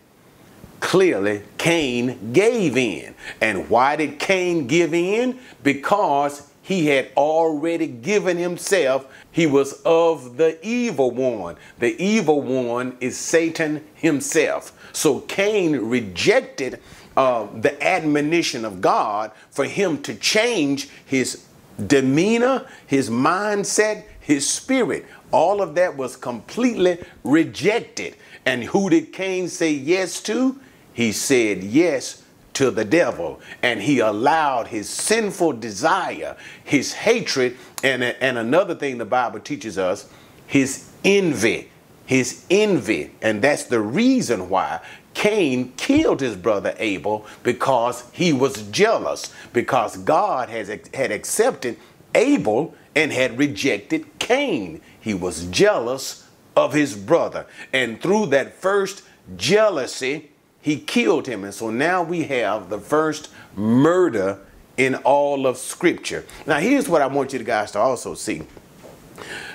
Clearly, 0.84 1.40
Cain 1.56 2.34
gave 2.34 2.76
in. 2.76 3.14
And 3.40 3.70
why 3.70 3.96
did 3.96 4.18
Cain 4.18 4.66
give 4.66 4.92
in? 4.92 5.38
Because 5.62 6.50
he 6.60 6.88
had 6.88 7.10
already 7.16 7.86
given 7.86 8.36
himself. 8.36 9.06
He 9.32 9.46
was 9.46 9.80
of 9.86 10.36
the 10.36 10.58
evil 10.64 11.10
one. 11.10 11.56
The 11.78 12.00
evil 12.00 12.42
one 12.42 12.98
is 13.00 13.16
Satan 13.16 13.82
himself. 13.94 14.78
So 14.92 15.20
Cain 15.20 15.74
rejected 15.74 16.80
uh, 17.16 17.46
the 17.54 17.82
admonition 17.82 18.66
of 18.66 18.82
God 18.82 19.32
for 19.50 19.64
him 19.64 20.02
to 20.02 20.14
change 20.14 20.90
his 21.06 21.46
demeanor, 21.86 22.66
his 22.86 23.08
mindset, 23.08 24.04
his 24.20 24.46
spirit. 24.46 25.06
All 25.30 25.62
of 25.62 25.74
that 25.76 25.96
was 25.96 26.14
completely 26.14 27.02
rejected. 27.24 28.16
And 28.44 28.62
who 28.62 28.90
did 28.90 29.14
Cain 29.14 29.48
say 29.48 29.72
yes 29.72 30.20
to? 30.24 30.60
He 30.94 31.12
said 31.12 31.62
yes 31.62 32.22
to 32.54 32.70
the 32.70 32.84
devil 32.84 33.40
and 33.62 33.82
he 33.82 33.98
allowed 33.98 34.68
his 34.68 34.88
sinful 34.88 35.54
desire, 35.54 36.36
his 36.62 36.94
hatred, 36.94 37.56
and, 37.82 38.02
and 38.02 38.38
another 38.38 38.74
thing 38.74 38.96
the 38.96 39.04
Bible 39.04 39.40
teaches 39.40 39.76
us, 39.76 40.08
his 40.46 40.90
envy. 41.04 41.70
His 42.06 42.44
envy. 42.48 43.12
And 43.20 43.42
that's 43.42 43.64
the 43.64 43.80
reason 43.80 44.48
why 44.48 44.80
Cain 45.14 45.72
killed 45.76 46.20
his 46.20 46.36
brother 46.36 46.74
Abel 46.78 47.26
because 47.42 48.04
he 48.12 48.32
was 48.32 48.62
jealous, 48.70 49.32
because 49.52 49.96
God 49.98 50.48
has, 50.48 50.68
had 50.92 51.10
accepted 51.10 51.76
Abel 52.14 52.74
and 52.94 53.12
had 53.12 53.38
rejected 53.38 54.06
Cain. 54.18 54.80
He 55.00 55.14
was 55.14 55.46
jealous 55.46 56.28
of 56.56 56.72
his 56.72 56.94
brother. 56.94 57.46
And 57.72 58.00
through 58.00 58.26
that 58.26 58.54
first 58.54 59.02
jealousy, 59.36 60.30
he 60.64 60.78
killed 60.78 61.26
him. 61.26 61.44
And 61.44 61.52
so 61.52 61.68
now 61.68 62.02
we 62.02 62.22
have 62.24 62.70
the 62.70 62.78
first 62.78 63.28
murder 63.54 64.40
in 64.78 64.94
all 64.94 65.46
of 65.46 65.58
Scripture. 65.58 66.24
Now, 66.46 66.58
here's 66.58 66.88
what 66.88 67.02
I 67.02 67.06
want 67.06 67.34
you 67.34 67.38
guys 67.40 67.72
to 67.72 67.78
also 67.78 68.14
see. 68.14 68.42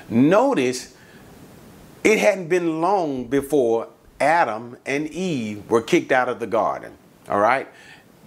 Notice 0.08 0.96
it 2.04 2.20
hadn't 2.20 2.48
been 2.48 2.80
long 2.80 3.26
before 3.26 3.88
Adam 4.20 4.78
and 4.86 5.08
Eve 5.08 5.68
were 5.68 5.82
kicked 5.82 6.12
out 6.12 6.30
of 6.30 6.40
the 6.40 6.46
garden. 6.46 6.94
All 7.28 7.40
right? 7.40 7.68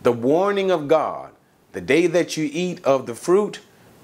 The 0.02 0.12
warning 0.12 0.72
of 0.72 0.88
God 0.88 1.30
the 1.70 1.80
day 1.80 2.08
that 2.08 2.36
you 2.36 2.50
eat 2.52 2.84
of 2.84 3.06
the 3.06 3.14
fruit, 3.14 3.60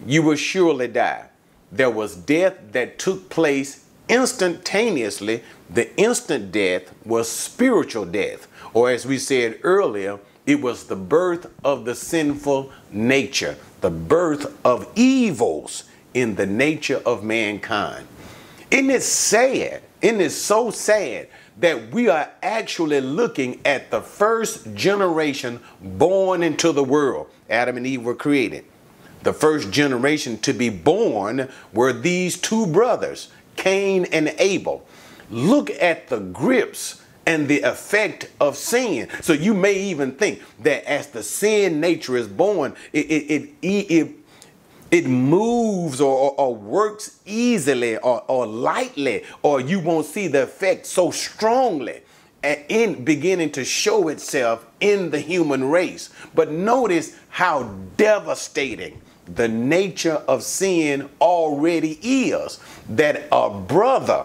you 0.07 0.23
will 0.23 0.37
surely 0.37 0.87
die. 0.87 1.31
There 1.73 1.91
was 1.91 2.15
death 2.15 2.55
that 2.71 2.99
took 3.01 3.29
place 3.29 3.85
instantaneously. 4.09 5.43
The 5.69 5.95
instant 6.01 6.53
death 6.53 6.95
was 7.05 7.29
spiritual 7.29 8.07
death. 8.07 8.48
Or 8.75 8.91
as 8.91 9.07
we 9.07 9.19
said 9.19 9.61
earlier, 9.63 10.19
it 10.47 10.61
was 10.61 10.85
the 10.85 10.97
birth 10.97 11.51
of 11.65 11.85
the 11.85 11.95
sinful 11.95 12.73
nature, 12.91 13.57
the 13.81 13.91
birth 13.91 14.57
of 14.65 14.91
evils 14.95 15.85
in 16.15 16.35
the 16.35 16.47
nature 16.47 17.03
of 17.05 17.23
mankind. 17.23 18.07
Isn't 18.71 18.91
it 18.91 19.03
sad? 19.03 19.83
Isn't 20.01 20.21
it 20.21 20.31
so 20.31 20.71
sad 20.71 21.29
that 21.59 21.91
we 21.91 22.09
are 22.09 22.31
actually 22.43 23.01
looking 23.01 23.61
at 23.65 23.91
the 23.91 24.01
first 24.01 24.75
generation 24.75 25.61
born 25.81 26.43
into 26.43 26.73
the 26.73 26.85
world? 26.85 27.29
Adam 27.51 27.77
and 27.77 27.87
Eve 27.87 28.03
were 28.03 28.15
created. 28.15 28.65
The 29.23 29.33
first 29.33 29.71
generation 29.71 30.39
to 30.39 30.53
be 30.53 30.71
born 30.71 31.49
were 31.73 31.93
these 31.93 32.39
two 32.39 32.67
brothers, 32.67 33.31
Cain 33.57 34.07
and 34.13 34.35
Abel. 34.39 34.87
Look 35.31 35.71
at 35.71 36.09
the 36.09 36.21
grips 36.21 36.98
and 37.29 37.47
the 37.47 37.61
effect 37.61 38.31
of 38.41 38.57
sin. 38.57 39.07
So 39.21 39.35
you 39.35 39.53
may 39.53 39.75
even 39.75 40.13
think 40.13 40.41
that 40.63 40.85
as 40.91 41.09
the 41.09 41.23
sin 41.23 41.79
nature 41.79 42.17
is 42.17 42.27
born, 42.27 42.75
it, 42.95 43.05
it, 43.05 43.51
it, 43.61 43.69
it, 43.69 44.15
it 44.91 45.07
moves 45.07 46.01
or, 46.01 46.17
or, 46.17 46.41
or, 46.41 46.55
works 46.55 47.21
easily 47.27 47.99
or, 47.99 48.25
or 48.29 48.47
lightly, 48.47 49.25
or 49.43 49.61
you 49.61 49.79
won't 49.79 50.07
see 50.07 50.27
the 50.27 50.45
effect 50.45 50.87
so 50.87 51.11
strongly 51.11 52.01
in 52.43 53.05
beginning 53.05 53.51
to 53.51 53.63
show 53.63 54.09
itself 54.09 54.65
in 54.81 55.11
the 55.11 55.21
human 55.21 55.65
race. 55.65 56.09
But 56.35 56.51
notice 56.51 57.15
how 57.29 57.65
devastating 57.99 59.03
the 59.35 59.49
nature 59.49 60.23
of 60.27 60.43
sin 60.43 61.11
already 61.21 61.99
is 62.01 62.59
that 62.89 63.29
a 63.31 63.51
brother 63.51 64.25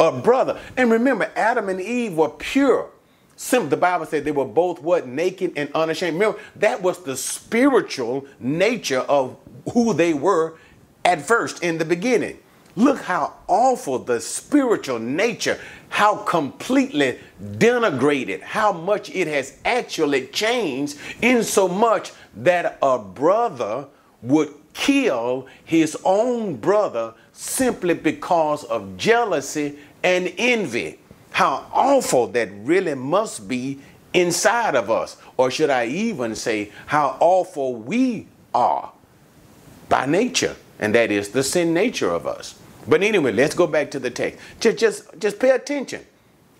a 0.00 0.12
brother. 0.12 0.60
And 0.76 0.90
remember, 0.90 1.30
Adam 1.36 1.68
and 1.68 1.80
Eve 1.80 2.14
were 2.16 2.30
pure. 2.30 2.90
Simple. 3.36 3.68
The 3.68 3.76
Bible 3.76 4.06
said 4.06 4.24
they 4.24 4.32
were 4.32 4.44
both 4.44 4.82
what? 4.82 5.06
Naked 5.06 5.52
and 5.56 5.70
unashamed. 5.72 6.14
Remember, 6.14 6.40
that 6.56 6.82
was 6.82 7.02
the 7.04 7.16
spiritual 7.16 8.26
nature 8.40 9.00
of 9.00 9.36
who 9.72 9.94
they 9.94 10.12
were 10.12 10.56
at 11.04 11.22
first 11.22 11.62
in 11.62 11.78
the 11.78 11.84
beginning. 11.84 12.38
Look 12.74 13.00
how 13.00 13.34
awful 13.48 13.98
the 13.98 14.20
spiritual 14.20 14.98
nature, 14.98 15.58
how 15.88 16.16
completely 16.16 17.18
denigrated, 17.40 18.40
how 18.40 18.72
much 18.72 19.10
it 19.10 19.26
has 19.26 19.58
actually 19.64 20.26
changed, 20.28 20.96
in 21.22 21.42
so 21.42 21.66
much 21.66 22.12
that 22.36 22.78
a 22.82 22.98
brother 22.98 23.86
would 24.22 24.54
kill 24.74 25.46
his 25.64 25.96
own 26.04 26.54
brother 26.56 27.14
simply 27.32 27.94
because 27.94 28.62
of 28.64 28.96
jealousy 28.96 29.78
and 30.02 30.32
envy. 30.38 30.98
How 31.30 31.66
awful 31.72 32.26
that 32.28 32.48
really 32.52 32.94
must 32.94 33.48
be 33.48 33.80
inside 34.12 34.74
of 34.74 34.90
us. 34.90 35.16
Or 35.36 35.50
should 35.50 35.70
I 35.70 35.86
even 35.86 36.34
say, 36.34 36.72
how 36.86 37.16
awful 37.20 37.74
we 37.74 38.26
are 38.54 38.92
by 39.88 40.06
nature. 40.06 40.56
And 40.78 40.94
that 40.94 41.10
is 41.10 41.30
the 41.30 41.42
sin 41.42 41.74
nature 41.74 42.10
of 42.10 42.26
us. 42.26 42.58
But 42.86 43.02
anyway, 43.02 43.32
let's 43.32 43.54
go 43.54 43.66
back 43.66 43.90
to 43.92 43.98
the 43.98 44.10
text. 44.10 44.38
Just, 44.60 44.78
just, 44.78 45.18
just 45.18 45.38
pay 45.38 45.50
attention. 45.50 46.04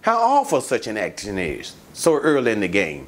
How 0.03 0.19
awful 0.19 0.61
such 0.61 0.87
an 0.87 0.97
action 0.97 1.39
is 1.39 1.75
so 1.93 2.15
early 2.15 2.53
in 2.53 2.61
the 2.61 2.69
game. 2.69 3.07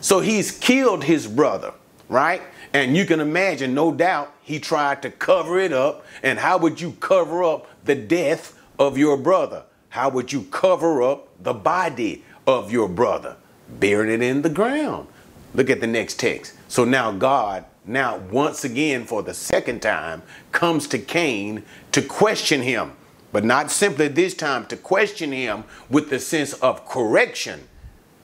So 0.00 0.20
he's 0.20 0.50
killed 0.50 1.04
his 1.04 1.26
brother, 1.26 1.72
right? 2.08 2.42
And 2.72 2.96
you 2.96 3.04
can 3.04 3.20
imagine, 3.20 3.74
no 3.74 3.92
doubt, 3.92 4.32
he 4.42 4.58
tried 4.58 5.02
to 5.02 5.10
cover 5.10 5.58
it 5.58 5.72
up. 5.72 6.04
And 6.22 6.38
how 6.38 6.58
would 6.58 6.80
you 6.80 6.92
cover 7.00 7.44
up 7.44 7.66
the 7.84 7.94
death 7.94 8.58
of 8.80 8.98
your 8.98 9.16
brother? 9.16 9.62
How 9.90 10.08
would 10.08 10.32
you 10.32 10.42
cover 10.44 11.02
up 11.02 11.28
the 11.40 11.52
body 11.52 12.24
of 12.46 12.72
your 12.72 12.88
brother? 12.88 13.36
Burying 13.68 14.12
it 14.12 14.22
in 14.22 14.42
the 14.42 14.48
ground. 14.48 15.06
Look 15.54 15.70
at 15.70 15.80
the 15.80 15.86
next 15.86 16.18
text. 16.18 16.54
So 16.66 16.84
now 16.84 17.12
God, 17.12 17.64
now 17.84 18.18
once 18.18 18.64
again 18.64 19.04
for 19.04 19.22
the 19.22 19.34
second 19.34 19.82
time, 19.82 20.22
comes 20.50 20.88
to 20.88 20.98
Cain 20.98 21.62
to 21.92 22.02
question 22.02 22.62
him. 22.62 22.92
But 23.32 23.44
not 23.44 23.70
simply 23.70 24.08
this 24.08 24.34
time 24.34 24.66
to 24.66 24.76
question 24.76 25.30
him 25.30 25.64
with 25.88 26.10
the 26.10 26.18
sense 26.18 26.52
of 26.54 26.88
correction, 26.88 27.68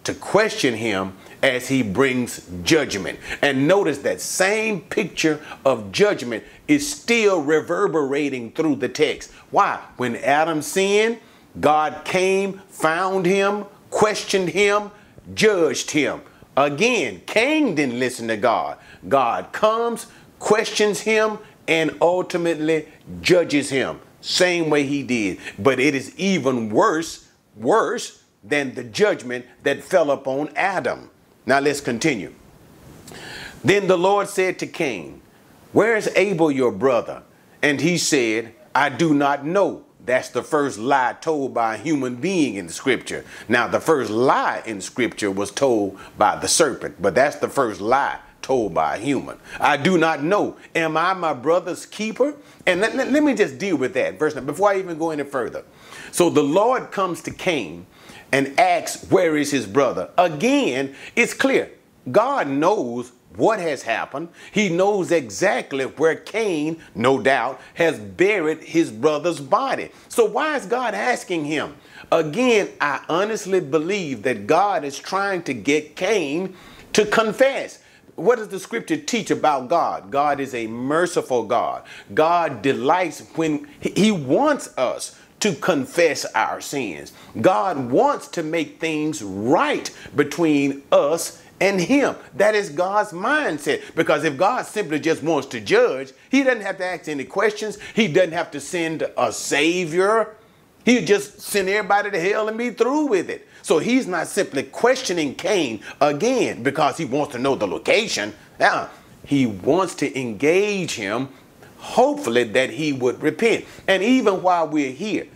to 0.06 0.14
question 0.14 0.74
him 0.74 1.12
as 1.42 1.68
he 1.68 1.82
brings 1.82 2.48
judgment. 2.62 3.18
And 3.42 3.68
notice 3.68 3.98
that 3.98 4.20
same 4.20 4.80
picture 4.80 5.40
of 5.64 5.92
judgment 5.92 6.44
is 6.68 6.90
still 6.90 7.42
reverberating 7.42 8.52
through 8.52 8.76
the 8.76 8.88
text. 8.88 9.32
Why? 9.50 9.82
When 9.96 10.16
Adam 10.16 10.62
sinned, 10.62 11.18
God 11.60 12.04
came, 12.04 12.60
found 12.68 13.26
him, 13.26 13.64
questioned 13.90 14.50
him, 14.50 14.90
judged 15.34 15.90
him. 15.90 16.20
Again, 16.56 17.22
Cain 17.26 17.74
didn't 17.74 17.98
listen 17.98 18.28
to 18.28 18.36
God. 18.36 18.78
God 19.08 19.52
comes, 19.52 20.06
questions 20.38 21.00
him, 21.00 21.38
and 21.68 21.96
ultimately 22.00 22.88
judges 23.20 23.70
him. 23.70 24.00
Same 24.20 24.70
way 24.70 24.84
he 24.84 25.02
did. 25.02 25.38
But 25.58 25.80
it 25.80 25.94
is 25.94 26.16
even 26.18 26.70
worse, 26.70 27.28
worse 27.56 28.22
than 28.48 28.74
the 28.74 28.84
judgment 28.84 29.44
that 29.62 29.82
fell 29.82 30.10
upon 30.10 30.50
Adam. 30.56 31.10
Now 31.44 31.60
let's 31.60 31.80
continue. 31.80 32.34
Then 33.64 33.86
the 33.86 33.98
Lord 33.98 34.28
said 34.28 34.58
to 34.60 34.66
Cain, 34.66 35.20
Where 35.72 35.96
is 35.96 36.08
Abel 36.16 36.50
your 36.50 36.72
brother? 36.72 37.22
And 37.62 37.80
he 37.80 37.98
said, 37.98 38.54
I 38.74 38.88
do 38.90 39.14
not 39.14 39.44
know. 39.44 39.84
That's 40.04 40.28
the 40.28 40.42
first 40.42 40.78
lie 40.78 41.16
told 41.20 41.52
by 41.52 41.74
a 41.74 41.78
human 41.78 42.16
being 42.16 42.54
in 42.54 42.68
the 42.68 42.72
scripture. 42.72 43.24
Now, 43.48 43.66
the 43.66 43.80
first 43.80 44.08
lie 44.08 44.62
in 44.64 44.80
scripture 44.80 45.32
was 45.32 45.50
told 45.50 45.98
by 46.16 46.36
the 46.36 46.46
serpent, 46.46 47.02
but 47.02 47.16
that's 47.16 47.36
the 47.36 47.48
first 47.48 47.80
lie 47.80 48.20
told 48.40 48.72
by 48.72 48.94
a 48.94 48.98
human. 49.00 49.36
I 49.58 49.76
do 49.76 49.98
not 49.98 50.22
know. 50.22 50.56
Am 50.76 50.96
I 50.96 51.12
my 51.14 51.32
brother's 51.32 51.84
keeper? 51.86 52.36
And 52.66 52.80
let, 52.80 52.94
let, 52.94 53.10
let 53.10 53.24
me 53.24 53.34
just 53.34 53.58
deal 53.58 53.76
with 53.76 53.94
that 53.94 54.16
verse 54.16 54.34
before 54.34 54.70
I 54.70 54.78
even 54.78 54.96
go 54.96 55.10
any 55.10 55.24
further. 55.24 55.64
So 56.12 56.30
the 56.30 56.44
Lord 56.44 56.92
comes 56.92 57.20
to 57.22 57.32
Cain 57.32 57.86
and 58.32 58.58
asks, 58.58 59.10
Where 59.10 59.36
is 59.36 59.50
his 59.50 59.66
brother? 59.66 60.10
Again, 60.18 60.94
it's 61.14 61.34
clear. 61.34 61.70
God 62.10 62.48
knows 62.48 63.12
what 63.36 63.60
has 63.60 63.82
happened. 63.82 64.28
He 64.50 64.68
knows 64.68 65.12
exactly 65.12 65.84
where 65.84 66.16
Cain, 66.16 66.80
no 66.94 67.20
doubt, 67.20 67.60
has 67.74 67.98
buried 67.98 68.62
his 68.62 68.90
brother's 68.90 69.40
body. 69.40 69.90
So 70.08 70.24
why 70.24 70.56
is 70.56 70.66
God 70.66 70.94
asking 70.94 71.44
him? 71.44 71.74
Again, 72.10 72.70
I 72.80 73.04
honestly 73.08 73.60
believe 73.60 74.22
that 74.22 74.46
God 74.46 74.84
is 74.84 74.98
trying 74.98 75.42
to 75.44 75.54
get 75.54 75.96
Cain 75.96 76.56
to 76.94 77.04
confess. 77.04 77.80
What 78.14 78.36
does 78.36 78.48
the 78.48 78.58
scripture 78.58 78.96
teach 78.96 79.30
about 79.30 79.68
God? 79.68 80.10
God 80.10 80.40
is 80.40 80.54
a 80.54 80.66
merciful 80.66 81.44
God. 81.44 81.82
God 82.14 82.62
delights 82.62 83.20
when 83.34 83.68
he 83.80 84.10
wants 84.10 84.76
us 84.78 85.18
to 85.40 85.54
confess 85.54 86.24
our 86.34 86.60
sins. 86.60 87.12
God 87.40 87.90
wants 87.90 88.28
to 88.28 88.42
make 88.42 88.80
things 88.80 89.22
right 89.22 89.90
between 90.14 90.82
us 90.90 91.42
and 91.60 91.80
him. 91.80 92.16
That 92.34 92.54
is 92.54 92.70
God's 92.70 93.12
mindset. 93.12 93.94
Because 93.94 94.24
if 94.24 94.36
God 94.36 94.66
simply 94.66 95.00
just 95.00 95.22
wants 95.22 95.46
to 95.48 95.60
judge, 95.60 96.12
he 96.30 96.42
doesn't 96.42 96.62
have 96.62 96.78
to 96.78 96.84
ask 96.84 97.08
any 97.08 97.24
questions. 97.24 97.78
He 97.94 98.08
doesn't 98.08 98.32
have 98.32 98.50
to 98.52 98.60
send 98.60 99.08
a 99.16 99.32
savior. 99.32 100.34
He 100.84 101.04
just 101.04 101.40
send 101.40 101.68
everybody 101.68 102.10
to 102.10 102.20
hell 102.20 102.48
and 102.48 102.56
be 102.56 102.70
through 102.70 103.06
with 103.06 103.28
it. 103.28 103.46
So 103.62 103.78
he's 103.78 104.06
not 104.06 104.28
simply 104.28 104.62
questioning 104.62 105.34
Cain 105.34 105.80
again 106.00 106.62
because 106.62 106.96
he 106.96 107.04
wants 107.04 107.32
to 107.32 107.40
know 107.40 107.56
the 107.56 107.66
location. 107.66 108.32
Now, 108.60 108.90
he 109.24 109.46
wants 109.46 109.96
to 109.96 110.18
engage 110.18 110.92
him, 110.92 111.28
hopefully 111.86 112.44
that 112.44 112.70
he 112.70 112.92
would 112.92 113.22
repent. 113.22 113.64
And 113.86 114.02
even 114.02 114.42
while 114.42 114.68
we're 114.68 114.90
here, 114.90 115.26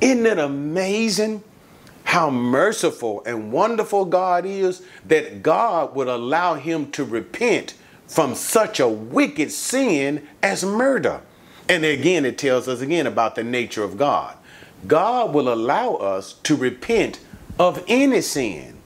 isn't 0.00 0.24
it 0.24 0.38
amazing 0.38 1.42
how 2.04 2.30
merciful 2.30 3.22
and 3.26 3.50
wonderful 3.50 4.04
God 4.04 4.46
is 4.46 4.82
that 5.06 5.42
God 5.42 5.96
would 5.96 6.06
allow 6.06 6.54
him 6.54 6.90
to 6.92 7.04
repent 7.04 7.74
from 8.06 8.36
such 8.36 8.78
a 8.78 8.88
wicked 8.88 9.50
sin 9.50 10.26
as 10.42 10.64
murder. 10.64 11.20
And 11.68 11.84
again, 11.84 12.24
it 12.24 12.38
tells 12.38 12.68
us 12.68 12.80
again 12.80 13.08
about 13.08 13.34
the 13.34 13.42
nature 13.42 13.82
of 13.82 13.98
God. 13.98 14.36
God 14.86 15.34
will 15.34 15.52
allow 15.52 15.94
us 15.94 16.34
to 16.44 16.54
repent 16.54 17.18
of 17.58 17.82
any 17.88 18.20
sin. 18.20 18.76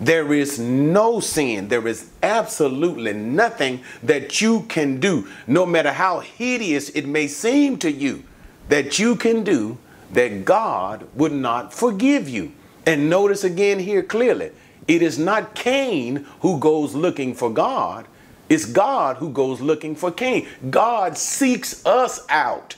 There 0.00 0.32
is 0.32 0.58
no 0.58 1.20
sin. 1.20 1.68
There 1.68 1.86
is 1.86 2.10
absolutely 2.22 3.12
nothing 3.12 3.82
that 4.02 4.40
you 4.40 4.62
can 4.62 4.98
do, 4.98 5.28
no 5.46 5.66
matter 5.66 5.92
how 5.92 6.20
hideous 6.20 6.88
it 6.90 7.06
may 7.06 7.28
seem 7.28 7.76
to 7.78 7.92
you, 7.92 8.24
that 8.70 8.98
you 8.98 9.14
can 9.14 9.44
do 9.44 9.76
that 10.12 10.46
God 10.46 11.06
would 11.14 11.32
not 11.32 11.74
forgive 11.74 12.28
you. 12.28 12.52
And 12.86 13.10
notice 13.10 13.44
again 13.44 13.78
here 13.78 14.02
clearly, 14.02 14.52
it 14.88 15.02
is 15.02 15.18
not 15.18 15.54
Cain 15.54 16.26
who 16.40 16.58
goes 16.58 16.94
looking 16.94 17.34
for 17.34 17.50
God, 17.50 18.06
it's 18.48 18.64
God 18.64 19.18
who 19.18 19.30
goes 19.30 19.60
looking 19.60 19.94
for 19.94 20.10
Cain. 20.10 20.48
God 20.70 21.16
seeks 21.16 21.84
us 21.86 22.24
out, 22.28 22.74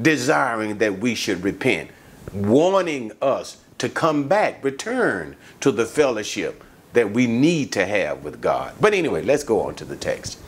desiring 0.00 0.78
that 0.78 0.98
we 0.98 1.14
should 1.14 1.42
repent, 1.42 1.90
warning 2.34 3.12
us 3.22 3.56
to 3.78 3.88
come 3.88 4.28
back, 4.28 4.62
return 4.64 5.36
to 5.60 5.70
the 5.70 5.84
fellowship 5.84 6.62
that 6.92 7.10
we 7.10 7.26
need 7.26 7.72
to 7.72 7.84
have 7.84 8.24
with 8.24 8.40
God. 8.40 8.74
But 8.80 8.94
anyway, 8.94 9.22
let's 9.22 9.44
go 9.44 9.62
on 9.62 9.74
to 9.76 9.84
the 9.84 9.96
text. 9.96 10.38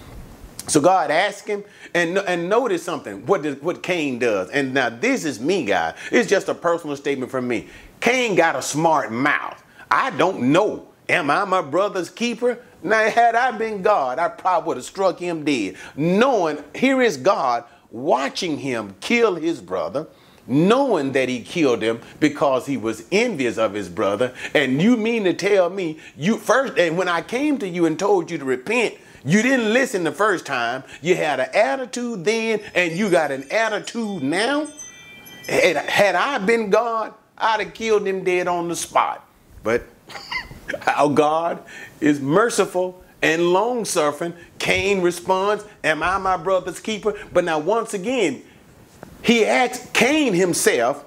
So 0.67 0.81
God 0.81 1.11
asked 1.11 1.47
him, 1.47 1.65
and, 1.95 2.19
and 2.19 2.49
notice 2.49 2.83
something, 2.83 3.25
what, 3.27 3.43
does, 3.43 3.61
what 3.63 3.83
Cain 3.83 4.19
does. 4.19 4.51
And 4.51 4.75
now 4.75 4.91
this 4.91 5.25
is 5.25 5.41
me, 5.41 5.65
guy. 5.65 5.95
It's 6.13 6.29
just 6.29 6.49
a 6.49 6.55
personal 6.55 6.95
statement 6.97 7.31
from 7.31 7.49
me. 7.49 7.69
Cain 8.01 8.35
got 8.35 8.55
a 8.55 8.63
smart 8.63 9.11
mouth. 9.11 9.63
I 9.91 10.11
don't 10.11 10.53
know. 10.53 10.89
Am 11.09 11.31
I 11.31 11.45
my 11.45 11.63
brother's 11.63 12.11
keeper? 12.11 12.59
Now, 12.83 13.09
had 13.09 13.35
I 13.35 13.51
been 13.53 13.83
God, 13.83 14.19
I 14.19 14.29
probably 14.29 14.69
would 14.69 14.77
have 14.77 14.85
struck 14.85 15.19
him 15.19 15.43
dead. 15.43 15.77
Knowing 15.97 16.63
here 16.75 17.01
is 17.01 17.17
God 17.17 17.65
watching 17.91 18.59
him 18.59 18.95
kill 19.01 19.35
his 19.35 19.61
brother, 19.61 20.07
knowing 20.49 21.13
that 21.13 21.29
he 21.29 21.41
killed 21.41 21.83
him 21.83 22.01
because 22.19 22.67
he 22.67 22.77
was 22.77 23.05
envious 23.13 23.59
of 23.59 23.75
his 23.75 23.89
brother. 23.89 24.35
And 24.55 24.83
you 24.83 24.97
mean 24.97 25.25
to 25.25 25.35
tell 25.35 25.71
me 25.71 25.99
you 26.17 26.39
first, 26.39 26.79
and 26.79 26.97
when 26.99 27.09
I 27.09 27.23
came 27.23 27.59
to 27.59 27.69
you 27.69 27.87
and 27.87 27.99
told 27.99 28.31
you 28.31 28.39
to 28.39 28.45
repent, 28.45 28.95
you 29.25 29.43
didn't 29.43 29.73
listen 29.73 30.05
the 30.05 30.13
first 30.13 30.47
time. 30.47 30.85
You 31.03 31.17
had 31.17 31.41
an 31.41 31.51
attitude 31.55 32.25
then, 32.25 32.61
and 32.75 32.97
you 32.97 33.11
got 33.11 33.31
an 33.31 33.51
attitude 33.51 34.23
now. 34.23 34.69
Had 35.49 36.15
I 36.15 36.39
been 36.39 36.71
God, 36.71 37.15
I'd 37.37 37.61
have 37.61 37.75
killed 37.75 38.07
him 38.07 38.25
dead 38.25 38.49
on 38.49 38.69
the 38.69 38.77
spot. 38.77 39.27
But 39.63 39.85
our 40.87 41.09
God 41.09 41.63
is 42.01 42.21
merciful 42.21 43.03
and 43.23 43.53
long 43.53 43.85
suffering. 43.85 44.35
Cain 44.59 45.01
responds, 45.01 45.65
Am 45.83 46.03
I 46.03 46.19
my 46.19 46.37
brother's 46.37 46.81
keeper? 46.81 47.15
But 47.33 47.45
now, 47.45 47.59
once 47.59 47.95
again, 47.95 48.43
he 49.23 49.45
asks, 49.45 49.89
Cain 49.93 50.35
himself 50.35 51.05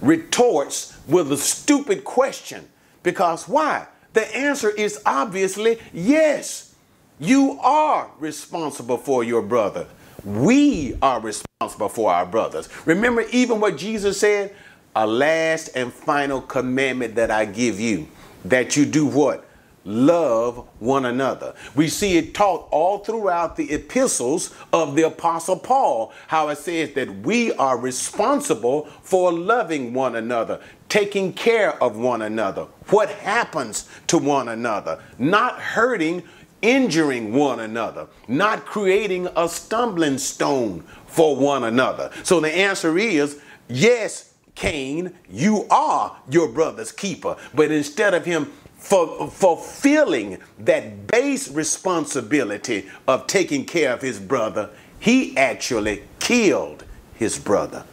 retorts 0.00 0.98
with 1.06 1.30
a 1.32 1.36
stupid 1.36 2.04
question. 2.04 2.68
Because 3.02 3.48
why? 3.48 3.86
The 4.12 4.36
answer 4.36 4.70
is 4.70 5.00
obviously 5.06 5.78
yes. 5.92 6.74
You 7.18 7.58
are 7.62 8.10
responsible 8.18 8.98
for 8.98 9.24
your 9.24 9.42
brother. 9.42 9.86
We 10.24 10.96
are 11.00 11.20
responsible 11.20 11.88
for 11.88 12.12
our 12.12 12.26
brothers. 12.26 12.68
Remember, 12.84 13.22
even 13.32 13.60
what 13.60 13.76
Jesus 13.76 14.18
said 14.18 14.54
a 14.94 15.06
last 15.06 15.68
and 15.74 15.92
final 15.92 16.40
commandment 16.40 17.14
that 17.14 17.30
I 17.30 17.46
give 17.46 17.80
you 17.80 18.08
that 18.44 18.76
you 18.76 18.84
do 18.84 19.06
what? 19.06 19.48
Love 19.84 20.68
one 20.78 21.04
another. 21.04 21.54
We 21.74 21.88
see 21.88 22.16
it 22.16 22.34
taught 22.34 22.68
all 22.70 22.98
throughout 22.98 23.56
the 23.56 23.72
epistles 23.72 24.54
of 24.72 24.94
the 24.94 25.06
Apostle 25.06 25.58
Paul, 25.58 26.12
how 26.28 26.48
it 26.48 26.58
says 26.58 26.92
that 26.92 27.22
we 27.22 27.52
are 27.54 27.76
responsible 27.76 28.86
for 29.02 29.32
loving 29.32 29.92
one 29.92 30.14
another, 30.14 30.60
taking 30.88 31.32
care 31.32 31.82
of 31.82 31.96
one 31.96 32.22
another, 32.22 32.66
what 32.90 33.10
happens 33.10 33.88
to 34.06 34.18
one 34.18 34.48
another, 34.48 35.02
not 35.18 35.58
hurting, 35.60 36.22
injuring 36.60 37.32
one 37.32 37.58
another, 37.58 38.06
not 38.28 38.64
creating 38.64 39.28
a 39.36 39.48
stumbling 39.48 40.16
stone 40.16 40.84
for 41.06 41.34
one 41.34 41.64
another. 41.64 42.10
So 42.22 42.38
the 42.38 42.56
answer 42.56 42.96
is 42.98 43.40
yes 43.68 44.32
Cain, 44.54 45.14
you 45.30 45.66
are 45.70 46.18
your 46.28 46.48
brother's 46.48 46.92
keeper. 46.92 47.36
But 47.54 47.70
instead 47.70 48.12
of 48.14 48.24
him 48.24 48.52
for, 48.82 49.30
fulfilling 49.30 50.38
that 50.58 51.06
base 51.06 51.48
responsibility 51.48 52.88
of 53.06 53.28
taking 53.28 53.64
care 53.64 53.92
of 53.92 54.02
his 54.02 54.18
brother, 54.18 54.70
he 54.98 55.36
actually 55.36 56.02
killed 56.18 56.84
his 57.14 57.38
brother. 57.38 57.84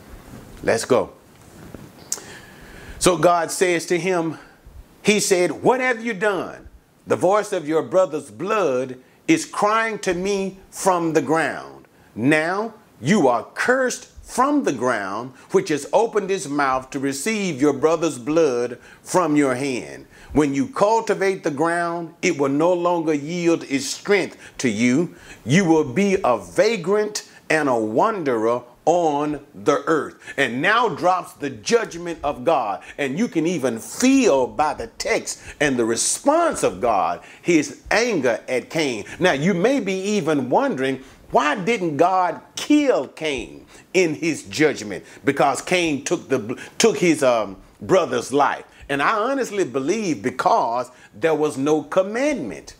Let's 0.63 0.85
go. 0.85 1.11
So 2.97 3.17
God 3.17 3.51
says 3.51 3.85
to 3.85 3.99
him, 3.99 4.39
He 5.03 5.19
said, 5.19 5.63
What 5.63 5.79
have 5.79 6.03
you 6.03 6.13
done? 6.13 6.67
The 7.05 7.15
voice 7.15 7.53
of 7.53 7.67
your 7.67 7.83
brother's 7.83 8.31
blood 8.31 8.97
is 9.27 9.45
crying 9.45 9.99
to 9.99 10.15
me 10.15 10.57
from 10.71 11.13
the 11.13 11.21
ground. 11.21 11.87
Now 12.15 12.73
you 12.99 13.27
are 13.27 13.43
cursed 13.53 14.07
from 14.29 14.63
the 14.63 14.71
ground, 14.71 15.33
which 15.51 15.69
has 15.69 15.87
opened 15.91 16.29
its 16.29 16.47
mouth 16.47 16.91
to 16.91 16.99
receive 16.99 17.59
your 17.59 17.73
brother's 17.73 18.19
blood 18.19 18.77
from 19.01 19.35
your 19.35 19.55
hand. 19.55 20.05
When 20.33 20.53
you 20.53 20.67
cultivate 20.67 21.43
the 21.43 21.49
ground, 21.49 22.13
it 22.21 22.37
will 22.37 22.49
no 22.49 22.71
longer 22.71 23.13
yield 23.13 23.63
its 23.63 23.87
strength 23.87 24.37
to 24.59 24.69
you. 24.69 25.15
You 25.43 25.65
will 25.65 25.83
be 25.83 26.17
a 26.23 26.37
vagrant 26.37 27.27
and 27.49 27.67
a 27.67 27.75
wanderer 27.75 28.61
on 28.85 29.45
the 29.53 29.83
earth. 29.87 30.15
And 30.37 30.61
now 30.61 30.89
drops 30.89 31.33
the 31.33 31.49
judgment 31.49 32.19
of 32.23 32.43
God. 32.43 32.83
And 32.97 33.17
you 33.17 33.27
can 33.27 33.47
even 33.47 33.79
feel 33.79 34.45
by 34.45 34.75
the 34.75 34.87
text 34.87 35.41
and 35.59 35.77
the 35.77 35.85
response 35.85 36.63
of 36.63 36.81
God 36.81 37.21
his 37.41 37.81
anger 37.91 38.43
at 38.47 38.69
Cain. 38.69 39.05
Now, 39.19 39.33
you 39.33 39.53
may 39.53 39.79
be 39.79 39.93
even 39.93 40.49
wondering 40.49 41.03
why 41.31 41.55
didn't 41.55 41.97
God 41.97 42.41
kill 42.55 43.07
Cain 43.07 43.65
in 43.93 44.15
his 44.15 44.43
judgment? 44.43 45.05
Because 45.23 45.61
Cain 45.61 46.03
took 46.03 46.29
the 46.29 46.59
took 46.77 46.97
his 46.97 47.23
um, 47.23 47.57
brother's 47.81 48.33
life. 48.33 48.65
And 48.89 49.01
I 49.01 49.15
honestly 49.15 49.63
believe 49.63 50.23
because 50.23 50.89
there 51.13 51.35
was 51.35 51.57
no 51.57 51.83
commandment. 51.83 52.75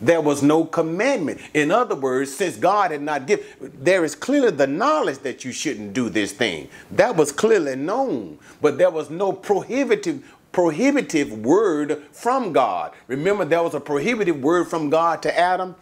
There 0.00 0.20
was 0.20 0.42
no 0.42 0.64
commandment. 0.64 1.40
In 1.54 1.70
other 1.70 1.94
words, 1.94 2.34
since 2.34 2.56
God 2.56 2.90
had 2.90 3.00
not 3.00 3.26
given, 3.26 3.46
there 3.60 4.04
is 4.04 4.14
clearly 4.14 4.50
the 4.50 4.66
knowledge 4.66 5.18
that 5.20 5.44
you 5.44 5.52
shouldn't 5.52 5.94
do 5.94 6.10
this 6.10 6.32
thing. 6.32 6.68
That 6.90 7.16
was 7.16 7.32
clearly 7.32 7.76
known, 7.76 8.38
but 8.60 8.76
there 8.76 8.90
was 8.90 9.08
no 9.08 9.32
prohibitive 9.32 10.22
prohibitive 10.52 11.44
word 11.44 12.00
from 12.12 12.52
God. 12.52 12.92
Remember, 13.08 13.44
there 13.44 13.62
was 13.62 13.74
a 13.74 13.80
prohibitive 13.80 14.40
word 14.40 14.68
from 14.68 14.88
God 14.88 15.20
to 15.22 15.36
Adam. 15.36 15.74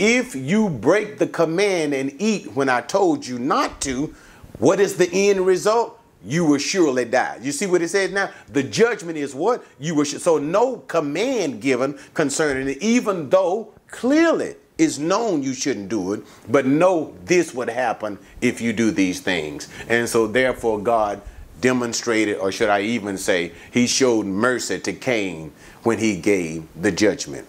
If 0.00 0.34
you 0.34 0.70
break 0.70 1.18
the 1.18 1.26
command 1.26 1.92
and 1.92 2.14
eat 2.18 2.54
when 2.54 2.70
I 2.70 2.80
told 2.80 3.26
you 3.26 3.38
not 3.38 3.82
to, 3.82 4.14
what 4.58 4.80
is 4.80 4.96
the 4.96 5.10
end 5.12 5.44
result? 5.44 6.00
You 6.24 6.46
will 6.46 6.58
surely 6.58 7.04
die. 7.04 7.38
You 7.42 7.52
see 7.52 7.66
what 7.66 7.82
it 7.82 7.88
says 7.88 8.10
now? 8.10 8.30
The 8.48 8.62
judgment 8.62 9.18
is 9.18 9.34
what? 9.34 9.62
You 9.78 9.94
will. 9.94 10.06
So 10.06 10.38
no 10.38 10.78
command 10.78 11.60
given 11.60 11.98
concerning 12.14 12.68
it, 12.68 12.78
even 12.82 13.28
though 13.28 13.74
clearly 13.88 14.56
is 14.78 14.98
known 14.98 15.42
you 15.42 15.52
shouldn't 15.52 15.90
do 15.90 16.14
it, 16.14 16.22
but 16.48 16.64
know 16.64 17.14
this 17.26 17.52
would 17.52 17.68
happen 17.68 18.18
if 18.40 18.62
you 18.62 18.72
do 18.72 18.90
these 18.90 19.20
things. 19.20 19.68
And 19.86 20.08
so 20.08 20.26
therefore 20.26 20.78
God 20.78 21.20
demonstrated, 21.60 22.38
or 22.38 22.50
should 22.50 22.70
I 22.70 22.80
even 22.80 23.18
say, 23.18 23.52
he 23.70 23.86
showed 23.86 24.24
mercy 24.24 24.80
to 24.80 24.94
Cain 24.94 25.52
when 25.82 25.98
he 25.98 26.16
gave 26.16 26.64
the 26.80 26.90
judgment. 26.90 27.46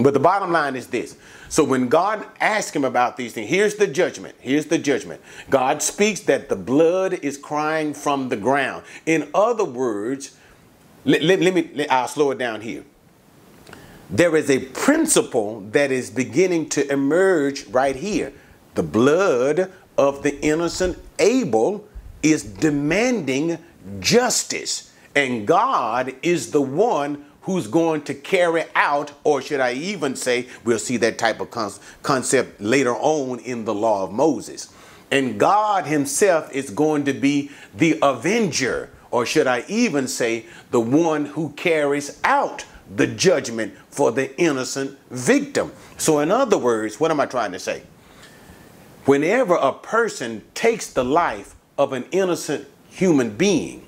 But 0.00 0.14
the 0.14 0.20
bottom 0.20 0.50
line 0.50 0.74
is 0.74 0.88
this. 0.88 1.16
So 1.48 1.64
when 1.64 1.88
God 1.88 2.26
asked 2.40 2.74
him 2.74 2.84
about 2.84 3.16
these 3.16 3.32
things, 3.32 3.48
here's 3.48 3.76
the 3.76 3.86
judgment. 3.86 4.34
Here's 4.40 4.66
the 4.66 4.78
judgment. 4.78 5.20
God 5.48 5.82
speaks 5.82 6.20
that 6.22 6.48
the 6.48 6.56
blood 6.56 7.14
is 7.14 7.38
crying 7.38 7.94
from 7.94 8.28
the 8.28 8.36
ground. 8.36 8.84
In 9.04 9.28
other 9.34 9.64
words, 9.64 10.36
let, 11.04 11.22
let, 11.22 11.40
let 11.40 11.54
me, 11.54 11.70
let, 11.74 11.90
I'll 11.90 12.08
slow 12.08 12.30
it 12.32 12.38
down 12.38 12.60
here. 12.60 12.84
There 14.10 14.36
is 14.36 14.50
a 14.50 14.58
principle 14.58 15.60
that 15.72 15.90
is 15.90 16.10
beginning 16.10 16.68
to 16.70 16.92
emerge 16.92 17.66
right 17.66 17.96
here. 17.96 18.32
The 18.74 18.82
blood 18.82 19.72
of 19.98 20.22
the 20.22 20.40
innocent 20.44 20.98
Abel 21.18 21.88
is 22.22 22.42
demanding 22.42 23.58
justice. 24.00 24.92
And 25.14 25.46
God 25.46 26.14
is 26.22 26.50
the 26.50 26.60
one 26.60 27.24
who's 27.46 27.66
going 27.66 28.02
to 28.02 28.14
carry 28.14 28.64
out, 28.74 29.12
or 29.24 29.40
should 29.40 29.60
I 29.60 29.72
even 29.72 30.14
say, 30.14 30.46
we'll 30.64 30.78
see 30.78 30.98
that 30.98 31.16
type 31.16 31.40
of 31.40 31.50
con- 31.50 31.72
concept 32.02 32.60
later 32.60 32.94
on 32.94 33.38
in 33.40 33.64
the 33.64 33.74
law 33.74 34.04
of 34.04 34.12
Moses. 34.12 34.72
And 35.10 35.40
God 35.40 35.86
Himself 35.86 36.52
is 36.52 36.70
going 36.70 37.04
to 37.06 37.12
be 37.12 37.50
the 37.74 37.98
avenger, 38.02 38.90
or 39.10 39.24
should 39.24 39.46
I 39.46 39.64
even 39.68 40.08
say, 40.08 40.46
the 40.70 40.80
one 40.80 41.24
who 41.24 41.50
carries 41.50 42.20
out 42.24 42.64
the 42.94 43.06
judgment 43.06 43.74
for 43.90 44.12
the 44.12 44.38
innocent 44.38 44.98
victim. 45.10 45.72
So, 45.96 46.18
in 46.18 46.30
other 46.30 46.58
words, 46.58 47.00
what 47.00 47.10
am 47.10 47.20
I 47.20 47.26
trying 47.26 47.52
to 47.52 47.58
say? 47.58 47.82
Whenever 49.06 49.54
a 49.54 49.72
person 49.72 50.42
takes 50.54 50.92
the 50.92 51.04
life 51.04 51.54
of 51.78 51.92
an 51.92 52.04
innocent 52.10 52.66
human 52.96 53.36
being. 53.36 53.86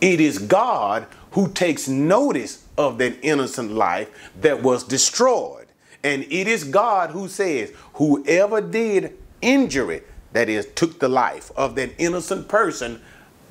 It 0.00 0.20
is 0.20 0.38
God 0.38 1.06
who 1.32 1.48
takes 1.48 1.88
notice 1.88 2.64
of 2.78 2.96
that 2.98 3.18
innocent 3.22 3.72
life 3.72 4.30
that 4.40 4.62
was 4.62 4.84
destroyed. 4.84 5.66
And 6.02 6.22
it 6.30 6.46
is 6.46 6.64
God 6.64 7.10
who 7.10 7.28
says, 7.28 7.72
whoever 7.94 8.60
did 8.60 9.18
injury, 9.42 10.02
that 10.32 10.48
is, 10.48 10.66
took 10.74 11.00
the 11.00 11.08
life 11.08 11.50
of 11.56 11.74
that 11.74 11.90
innocent 11.98 12.48
person, 12.48 13.02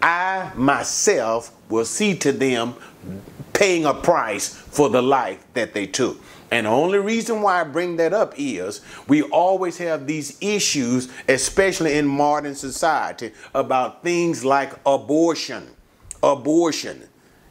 I 0.01 0.51
myself 0.55 1.51
will 1.69 1.85
see 1.85 2.15
to 2.19 2.31
them 2.31 2.75
paying 3.53 3.85
a 3.85 3.93
price 3.93 4.49
for 4.49 4.89
the 4.89 5.01
life 5.01 5.45
that 5.53 5.73
they 5.73 5.87
took. 5.87 6.21
And 6.49 6.65
the 6.65 6.69
only 6.69 6.99
reason 6.99 7.41
why 7.41 7.59
I 7.59 7.63
bring 7.65 7.97
that 7.97 8.13
up 8.13 8.33
is 8.37 8.81
we 9.07 9.23
always 9.23 9.77
have 9.79 10.07
these 10.07 10.37
issues, 10.39 11.09
especially 11.27 11.97
in 11.97 12.07
modern 12.07 12.55
society, 12.55 13.31
about 13.53 14.03
things 14.03 14.45
like 14.45 14.73
abortion. 14.85 15.67
Abortion. 16.23 17.06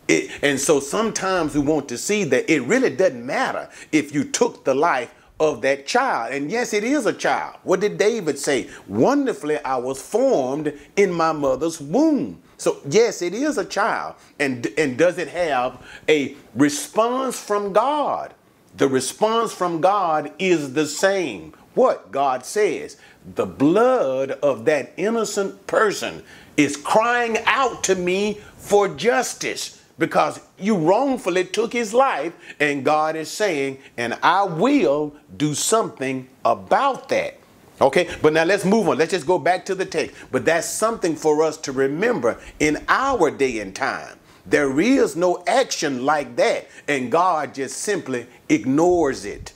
It, 0.08 0.30
and 0.42 0.58
so 0.58 0.80
sometimes 0.80 1.54
we 1.54 1.60
want 1.60 1.88
to 1.88 1.98
see 1.98 2.24
that 2.24 2.50
it 2.52 2.60
really 2.62 2.90
doesn't 2.90 3.24
matter 3.24 3.68
if 3.92 4.14
you 4.14 4.24
took 4.24 4.64
the 4.64 4.74
life 4.74 5.12
of 5.38 5.62
that 5.62 5.86
child. 5.86 6.32
And 6.32 6.50
yes, 6.50 6.72
it 6.72 6.84
is 6.84 7.06
a 7.06 7.12
child. 7.12 7.56
What 7.64 7.80
did 7.80 7.98
David 7.98 8.38
say? 8.38 8.70
Wonderfully, 8.86 9.58
I 9.64 9.76
was 9.76 10.00
formed 10.00 10.72
in 10.96 11.12
my 11.12 11.32
mother's 11.32 11.80
womb. 11.80 12.40
So, 12.56 12.78
yes, 12.88 13.20
it 13.20 13.34
is 13.34 13.58
a 13.58 13.64
child. 13.64 14.14
And, 14.38 14.66
and 14.78 14.96
does 14.96 15.18
it 15.18 15.28
have 15.28 15.84
a 16.08 16.36
response 16.54 17.38
from 17.38 17.72
God? 17.72 18.32
The 18.76 18.88
response 18.88 19.52
from 19.52 19.80
God 19.80 20.32
is 20.38 20.72
the 20.72 20.86
same. 20.86 21.52
What 21.74 22.10
God 22.10 22.46
says, 22.46 22.96
the 23.34 23.44
blood 23.44 24.30
of 24.30 24.64
that 24.64 24.92
innocent 24.96 25.66
person 25.66 26.22
is 26.56 26.76
crying 26.76 27.36
out 27.44 27.84
to 27.84 27.94
me 27.94 28.40
for 28.56 28.88
justice 28.88 29.82
because 29.98 30.40
you 30.58 30.76
wrongfully 30.76 31.44
took 31.44 31.72
his 31.72 31.94
life, 31.94 32.34
and 32.60 32.84
God 32.84 33.16
is 33.16 33.30
saying, 33.30 33.78
and 33.96 34.18
I 34.22 34.44
will 34.44 35.14
do 35.36 35.54
something 35.54 36.28
about 36.44 37.08
that. 37.08 37.38
Okay, 37.80 38.08
but 38.22 38.32
now 38.32 38.44
let's 38.44 38.64
move 38.64 38.88
on. 38.88 38.98
Let's 38.98 39.10
just 39.12 39.26
go 39.26 39.38
back 39.38 39.66
to 39.66 39.74
the 39.74 39.84
text. 39.84 40.16
But 40.30 40.44
that's 40.44 40.68
something 40.68 41.14
for 41.14 41.42
us 41.42 41.58
to 41.58 41.72
remember 41.72 42.38
in 42.58 42.82
our 42.88 43.30
day 43.30 43.60
and 43.60 43.74
time. 43.74 44.18
There 44.46 44.80
is 44.80 45.16
no 45.16 45.42
action 45.46 46.04
like 46.06 46.36
that, 46.36 46.68
and 46.88 47.10
God 47.10 47.54
just 47.54 47.78
simply 47.78 48.26
ignores 48.48 49.24
it. 49.24 49.52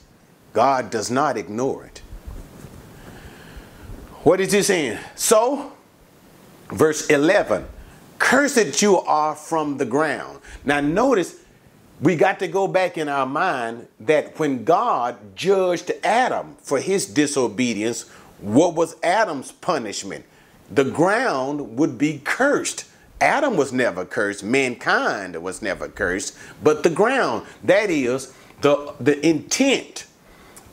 God 0.53 0.89
does 0.89 1.09
not 1.09 1.37
ignore 1.37 1.85
it. 1.85 2.01
What 4.23 4.39
is 4.39 4.51
he 4.51 4.61
saying? 4.61 4.99
So, 5.15 5.71
verse 6.69 7.07
11 7.07 7.65
Cursed 8.21 8.83
you 8.83 8.99
are 8.99 9.35
from 9.35 9.77
the 9.77 9.85
ground. 9.85 10.41
Now, 10.63 10.79
notice 10.79 11.37
we 11.99 12.15
got 12.15 12.37
to 12.39 12.47
go 12.47 12.67
back 12.67 12.95
in 12.99 13.09
our 13.09 13.25
mind 13.25 13.87
that 13.99 14.37
when 14.37 14.63
God 14.63 15.35
judged 15.35 15.91
Adam 16.03 16.55
for 16.61 16.79
his 16.79 17.07
disobedience, 17.07 18.07
what 18.39 18.75
was 18.75 18.95
Adam's 19.01 19.51
punishment? 19.51 20.23
The 20.69 20.83
ground 20.83 21.77
would 21.77 21.97
be 21.97 22.21
cursed. 22.23 22.85
Adam 23.19 23.57
was 23.57 23.73
never 23.73 24.05
cursed, 24.05 24.43
mankind 24.43 25.41
was 25.41 25.63
never 25.63 25.89
cursed, 25.89 26.37
but 26.63 26.83
the 26.83 26.91
ground, 26.91 27.47
that 27.63 27.89
is, 27.89 28.33
the, 28.61 28.93
the 28.99 29.23
intent 29.27 30.05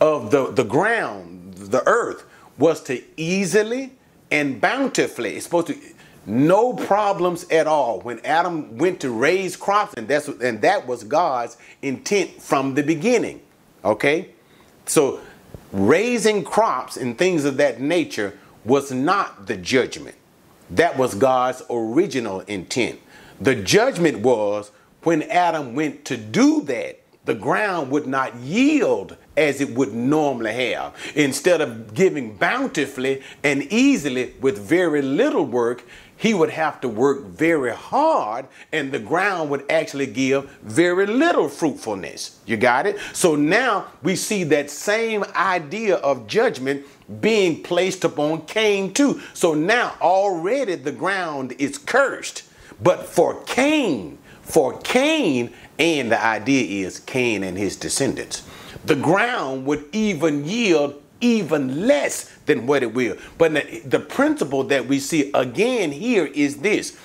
of 0.03 0.31
the, 0.31 0.53
the 0.53 0.65
ground, 0.65 1.55
the 1.55 1.83
earth, 1.89 2.25
was 2.59 2.83
to 2.85 3.03
easily 3.17 3.93
and 4.31 4.61
bountifully, 4.61 5.37
it's 5.37 5.45
supposed 5.45 5.69
to, 5.69 5.79
no 6.29 6.75
problems 6.75 7.47
at 7.51 7.67
all. 7.67 8.01
When 8.01 8.21
Adam 8.25 8.77
went 8.77 9.01
to 9.01 9.11
raise 9.11 9.57
crops, 9.57 9.95
and 9.97 10.07
that's 10.07 10.29
and 10.29 10.61
that 10.63 10.87
was 10.87 11.03
God's 11.05 11.57
intent 11.83 12.43
from 12.43 12.75
the 12.75 12.83
beginning. 12.83 13.41
Okay? 13.85 14.31
So 14.87 15.21
raising 15.73 16.45
crops 16.45 16.97
and 16.97 17.17
things 17.17 17.45
of 17.45 17.57
that 17.57 17.81
nature 17.81 18.39
was 18.65 18.93
not 18.93 19.47
the 19.47 19.57
judgment. 19.57 20.17
That 20.71 20.99
was 20.99 21.15
God's 21.15 21.63
original 21.71 22.41
intent. 22.41 23.01
The 23.41 23.55
judgment 23.55 24.19
was 24.19 24.71
when 25.03 25.23
Adam 25.23 25.75
went 25.75 26.05
to 26.07 26.17
do 26.17 26.63
that, 26.63 27.01
the 27.25 27.35
ground 27.35 27.91
would 27.91 28.07
not 28.07 28.35
yield 28.37 29.17
as 29.37 29.61
it 29.61 29.75
would 29.75 29.95
normally 29.95 30.53
have. 30.53 30.95
Instead 31.15 31.61
of 31.61 31.95
giving 31.95 32.35
bountifully 32.37 33.23
and 33.45 33.63
easily 33.65 34.35
with 34.41 34.59
very 34.59 35.03
little 35.03 35.45
work, 35.45 35.85
he 36.19 36.35
would 36.35 36.51
have 36.51 36.81
to 36.81 36.89
work 36.89 37.25
very 37.27 37.73
hard 37.73 38.47
and 38.73 38.93
the 38.93 38.99
ground 38.99 39.49
would 39.51 39.65
actually 39.71 40.07
give 40.07 40.51
very 40.63 41.07
little 41.07 41.49
fruitfulness. 41.49 42.41
You 42.45 42.57
got 42.57 42.87
it? 42.87 42.99
So 43.13 43.37
now 43.37 43.87
we 44.03 44.17
see 44.17 44.45
that 44.45 44.69
same 44.69 45.25
idea 45.35 45.97
of 45.97 46.27
judgment 46.27 46.85
being 47.21 47.63
placed 47.63 48.05
upon 48.05 48.43
Cain 48.47 48.93
too. 48.93 49.23
So 49.33 49.55
now 49.55 49.95
already 50.03 50.75
the 50.75 50.93
ground 50.93 51.55
is 51.59 51.79
cursed. 51.79 52.43
But 52.83 53.07
for 53.07 53.41
Cain, 53.45 54.19
for 54.43 54.79
Cain, 54.81 55.53
and 55.79 56.11
the 56.11 56.21
idea 56.23 56.85
is 56.87 56.99
Cain 56.99 57.45
and 57.45 57.57
his 57.57 57.77
descendants, 57.77 58.43
the 58.85 58.97
ground 58.97 59.67
would 59.67 59.85
even 59.93 60.45
yield 60.45 61.01
even 61.21 61.87
less 61.87 62.38
than 62.49 62.67
what 62.67 62.83
it 62.83 62.93
will. 62.93 63.17
But 63.39 63.53
the, 63.85 64.01
principle 64.01 64.65
that 64.65 64.87
we 64.87 64.99
see 64.99 65.31
again 65.33 65.93
here 65.93 66.27
is 66.27 66.59
this 66.59 66.99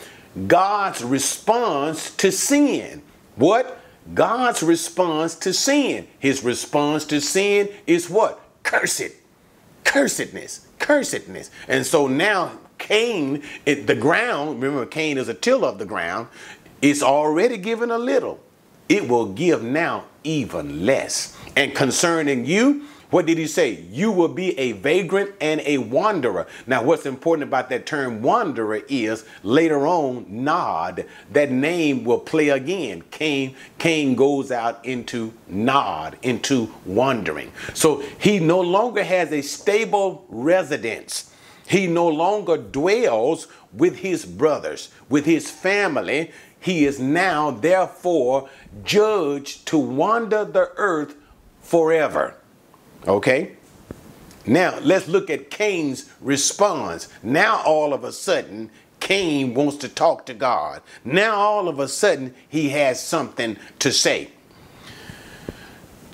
God's 0.48 1.04
response 1.04 2.10
to 2.16 2.32
sin. 2.32 3.04
What? 3.36 3.80
God's 4.16 4.64
response 4.64 5.36
to 5.36 5.54
sin. 5.54 6.08
His 6.18 6.44
response 6.44 7.06
to 7.06 7.22
sin 7.22 7.70
is 7.86 8.10
what? 8.10 8.42
Curse 8.64 9.00
it 9.00 9.18
cursedness, 9.84 10.62
cursedness. 10.80 11.50
And 11.68 11.86
so 11.86 12.08
now 12.08 12.58
Cain, 12.80 13.44
it, 13.66 13.88
the 13.88 13.96
ground, 13.96 14.62
remember 14.62 14.86
Cain 14.86 15.18
is 15.18 15.30
a 15.30 15.34
tiller 15.34 15.68
of 15.68 15.78
the 15.78 15.86
ground, 15.86 16.28
it's 16.82 17.04
already 17.04 17.58
given 17.58 17.92
a 17.92 17.98
little. 17.98 18.40
it 18.90 19.08
will 19.08 19.28
give 19.28 19.64
now 19.64 20.06
even 20.24 20.86
less. 20.86 21.38
And 21.56 21.74
concerning 21.74 22.46
you, 22.46 22.86
what 23.14 23.28
did 23.28 23.38
he 23.38 23.46
say? 23.46 23.86
You 23.92 24.12
will 24.12 24.28
be 24.28 24.58
a 24.58 24.72
vagrant 24.72 25.36
and 25.40 25.62
a 25.66 25.78
wanderer. 25.78 26.48
Now, 26.66 26.82
what's 26.82 27.06
important 27.06 27.48
about 27.48 27.70
that 27.70 27.86
term 27.86 28.24
wanderer 28.24 28.82
is 28.90 29.24
later 29.44 29.86
on, 29.86 30.26
Nod, 30.28 31.06
that 31.32 31.52
name 31.52 32.06
will 32.06 32.20
play 32.20 32.50
again. 32.50 33.04
Cain, 33.12 33.56
Cain 33.78 34.16
goes 34.16 34.52
out 34.52 34.84
into 34.84 35.32
Nod, 35.48 36.18
into 36.24 36.74
wandering. 36.88 37.52
So 37.76 38.02
he 38.18 38.40
no 38.40 38.60
longer 38.60 39.04
has 39.04 39.32
a 39.32 39.44
stable 39.44 40.26
residence. 40.28 41.32
He 41.68 41.86
no 41.86 42.08
longer 42.08 42.58
dwells 42.58 43.48
with 43.72 43.98
his 43.98 44.26
brothers, 44.26 44.90
with 45.08 45.26
his 45.26 45.52
family. 45.52 46.32
He 46.60 46.86
is 46.86 47.00
now, 47.00 47.52
therefore, 47.52 48.50
judged 48.84 49.68
to 49.68 49.78
wander 49.78 50.44
the 50.44 50.72
earth 50.78 51.14
forever. 51.62 52.38
Okay? 53.08 53.54
Now, 54.46 54.78
let's 54.80 55.08
look 55.08 55.30
at 55.30 55.50
Cain's 55.50 56.10
response. 56.20 57.08
Now, 57.22 57.62
all 57.64 57.94
of 57.94 58.04
a 58.04 58.12
sudden, 58.12 58.70
Cain 59.00 59.54
wants 59.54 59.78
to 59.78 59.90
talk 59.90 60.26
to 60.28 60.34
God. 60.34 60.82
Now, 61.04 61.36
all 61.36 61.68
of 61.68 61.80
a 61.80 61.88
sudden, 61.88 62.34
he 62.48 62.70
has 62.70 63.02
something 63.02 63.58
to 63.80 63.92
say. 63.92 64.30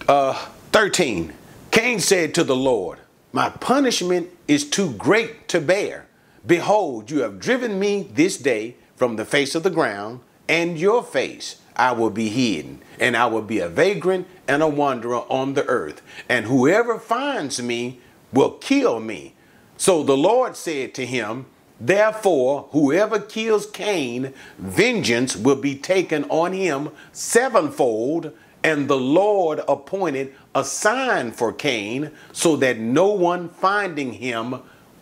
Uh, 0.08 0.34
13. 0.72 1.34
Cain 1.72 2.00
said 2.00 2.34
to 2.36 2.44
the 2.44 2.56
Lord, 2.56 3.00
My 3.32 3.50
punishment 3.50 4.30
is 4.48 4.68
too 4.68 4.94
great 4.94 5.48
to 5.50 5.62
bear. 5.62 6.08
Behold, 6.46 7.12
you 7.12 7.22
have 7.22 7.40
driven 7.40 7.80
me 7.80 8.10
this 8.14 8.38
day 8.38 8.76
from 8.96 9.16
the 9.16 9.26
face 9.26 9.56
of 9.56 9.64
the 9.64 9.70
ground, 9.70 10.22
and 10.48 10.80
your 10.80 11.04
face 11.04 11.62
I 11.80 11.94
will 11.94 12.10
be 12.10 12.28
hidden, 12.28 12.82
and 13.00 13.16
I 13.16 13.26
will 13.28 13.42
be 13.42 13.60
a 13.60 13.70
vagrant 13.70 14.28
and 14.50 14.62
a 14.62 14.68
wanderer 14.68 15.24
on 15.30 15.54
the 15.54 15.66
earth. 15.66 16.02
And 16.28 16.46
whoever 16.46 17.00
finds 17.00 17.62
me 17.62 18.02
will 18.34 18.52
kill 18.52 19.00
me. 19.00 19.34
So 19.78 20.04
the 20.04 20.18
Lord 20.18 20.58
said 20.58 20.94
to 20.96 21.06
him, 21.06 21.46
Therefore, 21.80 22.68
whoever 22.72 23.18
kills 23.18 23.66
Cain, 23.66 24.34
vengeance 24.58 25.38
will 25.38 25.56
be 25.56 25.76
taken 25.76 26.26
on 26.26 26.52
him 26.52 26.90
sevenfold. 27.14 28.34
And 28.62 28.90
the 28.90 29.00
Lord 29.00 29.62
appointed 29.66 30.36
a 30.54 30.66
sign 30.66 31.32
for 31.32 31.54
Cain 31.54 32.12
so 32.34 32.58
that 32.58 32.78
no 32.78 33.08
one 33.08 33.48
finding 33.48 34.12
him 34.12 34.56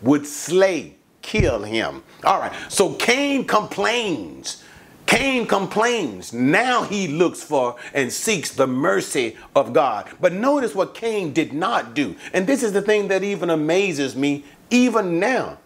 would 0.04 0.28
slay, 0.28 0.98
kill 1.24 1.64
him. 1.64 2.04
All 2.24 2.40
right, 2.40 2.54
so 2.70 2.94
Cain 2.94 3.46
complains 3.46 4.64
Cain 5.08 5.48
complains. 5.48 6.34
Now 6.34 6.84
he 6.84 7.08
looks 7.08 7.42
for 7.42 7.78
and 7.94 8.12
seeks 8.14 8.52
the 8.52 8.68
mercy 8.68 9.36
of 9.56 9.74
God. 9.74 10.10
But 10.22 10.34
notice 10.34 10.76
what 10.76 10.94
Cain 10.94 11.34
did 11.34 11.54
not 11.54 11.96
do. 11.96 12.16
And 12.34 12.46
this 12.46 12.62
is 12.62 12.74
the 12.74 12.82
thing 12.82 13.08
that 13.08 13.24
even 13.24 13.50
amazes 13.50 14.16
me, 14.16 14.44
even 14.70 15.20
now. 15.20 15.58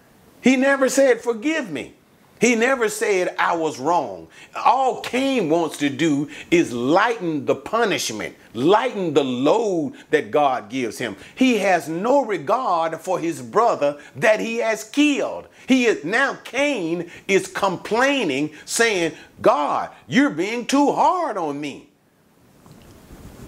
He 0.42 0.56
never 0.56 0.88
said, 0.88 1.22
Forgive 1.22 1.72
me. 1.72 1.96
He 2.42 2.56
never 2.56 2.90
said, 2.90 3.36
I 3.38 3.56
was 3.56 3.78
wrong. 3.78 4.28
All 4.56 5.00
Cain 5.02 5.48
wants 5.48 5.78
to 5.78 5.92
do 5.92 6.28
is 6.50 6.74
lighten 6.74 7.46
the 7.46 7.54
punishment, 7.54 8.36
lighten 8.56 9.14
the 9.14 9.24
load 9.24 9.94
that 10.10 10.32
God 10.32 10.68
gives 10.68 10.98
him. 10.98 11.16
He 11.36 11.60
has 11.60 11.88
no 11.88 12.26
regard 12.26 13.00
for 13.00 13.20
his 13.20 13.44
brother 13.44 14.00
that 14.16 14.40
he 14.40 14.58
has 14.58 14.84
killed. 14.84 15.50
He 15.68 15.86
is 15.86 16.04
now 16.04 16.40
Cain 16.44 17.12
is 17.28 17.46
complaining, 17.46 18.56
saying, 18.66 19.14
God, 19.40 19.92
you're 20.08 20.32
being 20.32 20.66
too 20.66 20.94
hard 20.94 21.38
on 21.38 21.62
me. 21.62 21.90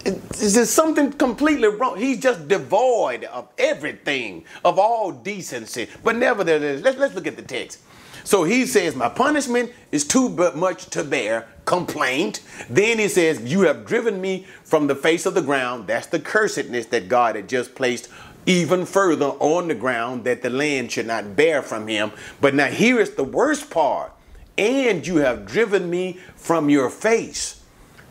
Is 0.04 0.54
there 0.54 0.66
something 0.66 1.12
completely 1.14 1.66
wrong? 1.66 1.98
He's 1.98 2.20
just 2.20 2.46
devoid 2.46 3.24
of 3.24 3.48
everything, 3.58 4.44
of 4.64 4.78
all 4.78 5.10
decency. 5.10 5.88
But 6.04 6.14
nevertheless, 6.14 6.80
let's, 6.84 6.96
let's 6.96 7.14
look 7.16 7.26
at 7.26 7.34
the 7.34 7.42
text. 7.42 7.80
So 8.24 8.44
he 8.44 8.66
says, 8.66 8.96
My 8.96 9.10
punishment 9.10 9.70
is 9.92 10.06
too 10.06 10.30
much 10.30 10.86
to 10.86 11.04
bear, 11.04 11.46
complaint. 11.66 12.40
Then 12.68 12.98
he 12.98 13.08
says, 13.08 13.40
You 13.40 13.62
have 13.62 13.86
driven 13.86 14.20
me 14.20 14.46
from 14.64 14.86
the 14.86 14.96
face 14.96 15.26
of 15.26 15.34
the 15.34 15.42
ground. 15.42 15.86
That's 15.86 16.06
the 16.06 16.18
cursedness 16.18 16.88
that 16.90 17.08
God 17.08 17.36
had 17.36 17.48
just 17.48 17.74
placed 17.74 18.08
even 18.46 18.84
further 18.84 19.26
on 19.26 19.68
the 19.68 19.74
ground 19.74 20.24
that 20.24 20.42
the 20.42 20.50
land 20.50 20.92
should 20.92 21.06
not 21.06 21.36
bear 21.36 21.62
from 21.62 21.86
him. 21.86 22.12
But 22.40 22.54
now 22.54 22.66
here 22.66 22.98
is 22.98 23.14
the 23.14 23.24
worst 23.24 23.70
part. 23.70 24.12
And 24.56 25.06
you 25.06 25.16
have 25.16 25.46
driven 25.46 25.90
me 25.90 26.18
from 26.36 26.70
your 26.70 26.88
face. 26.90 27.62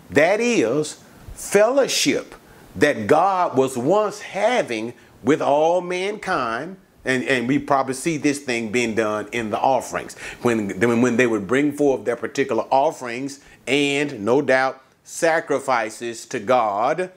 That 0.10 0.40
is 0.40 1.02
fellowship 1.34 2.36
that 2.76 3.08
God 3.08 3.58
was 3.58 3.78
once 3.78 4.22
having 4.22 4.94
with 5.24 5.42
all 5.42 5.82
mankind 5.82 6.78
and, 7.06 7.24
and 7.26 7.48
we 7.48 7.60
probably 7.60 7.94
see 7.94 8.18
this 8.18 8.40
thing 8.40 8.72
being 8.72 8.96
done 8.96 9.28
in 9.32 9.50
the 9.50 9.60
offerings. 9.60 10.18
When, 10.42 10.80
when 10.80 11.18
they 11.18 11.28
would 11.28 11.48
bring 11.48 11.72
forth 11.74 12.06
their 12.06 12.16
particular 12.16 12.64
offerings 12.72 13.42
and 13.68 14.24
no 14.24 14.42
doubt 14.42 14.82
sacrifices 15.04 16.26
to 16.28 16.40
God, 16.40 17.12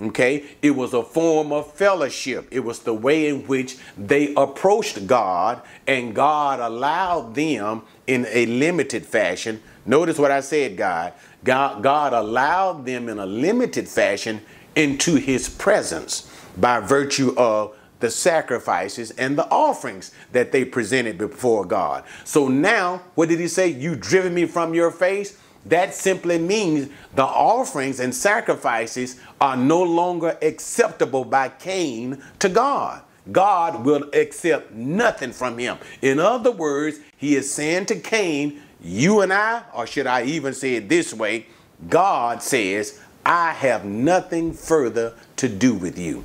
okay, 0.00 0.44
it 0.62 0.70
was 0.70 0.94
a 0.94 1.02
form 1.02 1.52
of 1.52 1.72
fellowship. 1.74 2.48
It 2.50 2.60
was 2.60 2.80
the 2.80 2.94
way 2.94 3.28
in 3.28 3.46
which 3.46 3.76
they 3.96 4.34
approached 4.34 5.06
God, 5.06 5.62
and 5.86 6.14
God 6.14 6.60
allowed 6.60 7.34
them 7.34 7.82
in 8.06 8.26
a 8.30 8.46
limited 8.46 9.04
fashion. 9.04 9.62
Notice 9.84 10.18
what 10.18 10.30
I 10.30 10.40
said, 10.40 10.76
God. 10.76 11.12
God, 11.44 11.82
God 11.82 12.12
allowed 12.12 12.84
them 12.86 13.08
in 13.08 13.18
a 13.18 13.26
limited 13.26 13.86
fashion 13.86 14.40
into 14.74 15.16
his 15.16 15.48
presence 15.48 16.30
by 16.56 16.80
virtue 16.80 17.34
of 17.36 17.76
the 18.00 18.10
sacrifices 18.10 19.10
and 19.12 19.38
the 19.38 19.48
offerings 19.48 20.12
that 20.32 20.52
they 20.52 20.64
presented 20.64 21.18
before 21.18 21.64
God. 21.64 22.04
So 22.24 22.48
now, 22.48 23.02
what 23.14 23.28
did 23.28 23.40
he 23.40 23.48
say? 23.48 23.68
You 23.68 23.96
driven 23.96 24.34
me 24.34 24.46
from 24.46 24.74
your 24.74 24.90
face? 24.90 25.38
That 25.66 25.94
simply 25.94 26.38
means 26.38 26.88
the 27.14 27.24
offerings 27.24 27.98
and 27.98 28.14
sacrifices 28.14 29.20
are 29.40 29.56
no 29.56 29.82
longer 29.82 30.38
acceptable 30.40 31.24
by 31.24 31.48
Cain 31.48 32.22
to 32.38 32.48
God. 32.48 33.02
God 33.32 33.84
will 33.84 34.08
accept 34.12 34.72
nothing 34.72 35.32
from 35.32 35.58
him. 35.58 35.78
In 36.00 36.20
other 36.20 36.52
words, 36.52 36.98
he 37.16 37.34
is 37.34 37.52
saying 37.52 37.86
to 37.86 37.96
Cain, 37.96 38.62
You 38.80 39.22
and 39.22 39.32
I, 39.32 39.62
or 39.74 39.86
should 39.86 40.06
I 40.06 40.22
even 40.24 40.54
say 40.54 40.76
it 40.76 40.88
this 40.88 41.12
way, 41.12 41.46
God 41.88 42.42
says, 42.42 43.00
I 43.24 43.50
have 43.52 43.84
nothing 43.84 44.52
further 44.52 45.14
to 45.36 45.48
do 45.48 45.74
with 45.74 45.98
you. 45.98 46.22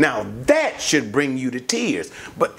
Now 0.00 0.26
that 0.46 0.80
should 0.80 1.12
bring 1.12 1.36
you 1.36 1.50
to 1.50 1.60
tears. 1.60 2.10
But 2.38 2.58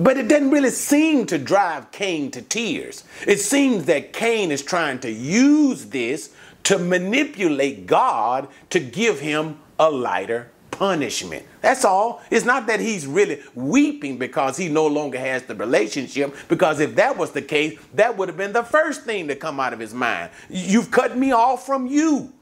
but 0.00 0.16
it 0.16 0.26
doesn't 0.26 0.50
really 0.50 0.70
seem 0.70 1.26
to 1.26 1.38
drive 1.38 1.92
Cain 1.92 2.32
to 2.32 2.42
tears. 2.42 3.04
It 3.24 3.38
seems 3.38 3.84
that 3.84 4.12
Cain 4.12 4.50
is 4.50 4.62
trying 4.62 4.98
to 5.00 5.10
use 5.10 5.86
this 5.86 6.34
to 6.64 6.78
manipulate 6.78 7.86
God 7.86 8.48
to 8.70 8.80
give 8.80 9.20
him 9.20 9.60
a 9.78 9.88
lighter 9.88 10.50
punishment. 10.72 11.46
That's 11.60 11.84
all. 11.84 12.20
It's 12.32 12.44
not 12.44 12.66
that 12.66 12.80
he's 12.80 13.06
really 13.06 13.40
weeping 13.54 14.18
because 14.18 14.56
he 14.56 14.68
no 14.68 14.88
longer 14.88 15.18
has 15.18 15.44
the 15.44 15.54
relationship, 15.54 16.34
because 16.48 16.80
if 16.80 16.96
that 16.96 17.16
was 17.16 17.30
the 17.30 17.42
case, 17.42 17.78
that 17.94 18.16
would 18.16 18.28
have 18.28 18.36
been 18.36 18.52
the 18.52 18.64
first 18.64 19.04
thing 19.04 19.28
to 19.28 19.36
come 19.36 19.60
out 19.60 19.72
of 19.72 19.78
his 19.78 19.94
mind. 19.94 20.30
You've 20.50 20.90
cut 20.90 21.16
me 21.16 21.30
off 21.30 21.64
from 21.64 21.86
you. 21.86 22.32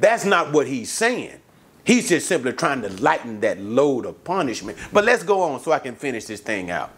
That's 0.00 0.24
not 0.24 0.50
what 0.50 0.66
he's 0.66 0.90
saying. 0.90 1.38
He's 1.90 2.08
just 2.08 2.28
simply 2.28 2.52
trying 2.52 2.82
to 2.82 3.02
lighten 3.02 3.40
that 3.40 3.60
load 3.60 4.06
of 4.06 4.22
punishment. 4.22 4.78
But 4.92 5.04
let's 5.04 5.24
go 5.24 5.40
on 5.40 5.58
so 5.58 5.72
I 5.72 5.80
can 5.80 5.96
finish 5.96 6.24
this 6.24 6.38
thing 6.38 6.70
out. 6.70 6.92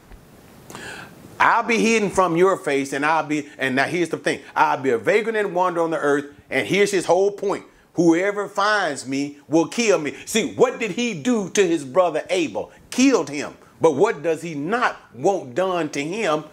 I'll 1.41 1.63
be 1.63 1.79
hidden 1.79 2.11
from 2.11 2.37
your 2.37 2.59
face, 2.59 2.93
and 2.93 3.07
I'll 3.07 3.25
be, 3.25 3.49
and 3.57 3.75
now 3.75 3.85
here's 3.85 4.11
the 4.11 4.19
thing 4.19 4.41
I'll 4.55 4.77
be 4.77 4.91
a 4.91 4.99
vagrant 4.99 5.39
and 5.39 5.55
wander 5.55 5.81
on 5.81 5.93
the 5.93 5.99
earth, 5.99 6.27
and 6.51 6.67
here's 6.67 6.91
his 6.91 7.07
whole 7.07 7.31
point. 7.31 7.65
Whoever 7.95 8.49
finds 8.49 9.09
me 9.09 9.39
will 9.49 9.67
kill 9.67 9.99
me. 9.99 10.15
See, 10.27 10.53
what 10.57 10.79
did 10.79 10.91
he 10.91 11.15
do 11.15 11.49
to 11.49 11.67
his 11.67 11.87
brother 11.87 12.27
Abel? 12.29 12.71
Killed 12.91 13.31
him. 13.31 13.57
But 13.81 13.93
what 13.93 14.23
does 14.23 14.43
he 14.43 14.55
not 14.55 15.01
want 15.15 15.55
done 15.55 15.89
to 15.89 16.05
him? 16.05 16.45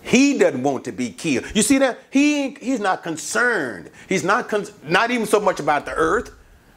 He 0.00 0.38
doesn't 0.38 0.62
want 0.62 0.86
to 0.86 0.92
be 0.92 1.10
killed. 1.10 1.44
You 1.54 1.60
see 1.60 1.76
that? 1.76 1.98
He 2.10 2.54
he's 2.54 2.80
not 2.80 3.02
concerned. 3.02 3.90
He's 4.08 4.24
not 4.24 4.48
con- 4.48 4.68
not 4.84 5.10
even 5.10 5.26
so 5.26 5.38
much 5.38 5.60
about 5.60 5.84
the 5.84 5.92
earth 5.92 6.30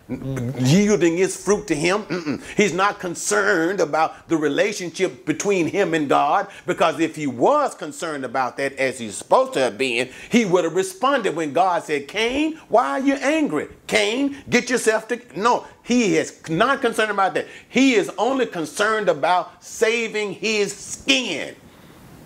yielding 0.10 1.20
its 1.20 1.36
fruit 1.43 1.67
to 1.67 1.76
him. 1.76 2.04
Mm-mm. 2.04 2.41
He's 2.56 2.74
not 2.74 3.00
concerned 3.00 3.80
about 3.80 4.30
the 4.30 4.38
relationship 4.38 5.26
between 5.26 5.67
him 5.67 5.93
and 5.93 6.10
God 6.10 6.48
because 6.65 7.00
if 7.00 7.15
he 7.15 7.28
was 7.28 7.76
concerned 7.76 8.26
about 8.26 8.58
that 8.58 8.74
as 8.74 9.00
he's 9.00 9.15
supposed 9.15 9.54
to 9.54 9.60
have 9.60 9.78
been, 9.78 10.10
he 10.30 10.46
would 10.46 10.63
have 10.63 10.76
responded 10.76 11.36
when 11.36 11.54
God 11.54 11.84
said, 11.84 12.08
Cain, 12.08 12.58
why 12.70 12.91
are 12.91 13.00
you 13.00 13.15
angry? 13.15 13.67
Cain, 13.88 14.38
get 14.50 14.70
yourself 14.70 15.08
to. 15.10 15.22
No, 15.36 15.65
he 15.84 16.17
is 16.17 16.48
not 16.50 16.82
concerned 16.82 17.12
about 17.12 17.34
that. 17.36 17.48
He 17.70 17.96
is 17.96 18.12
only 18.17 18.46
concerned 18.46 19.10
about 19.10 19.63
saving 19.63 20.34
his 20.34 20.76
skin. 20.76 21.56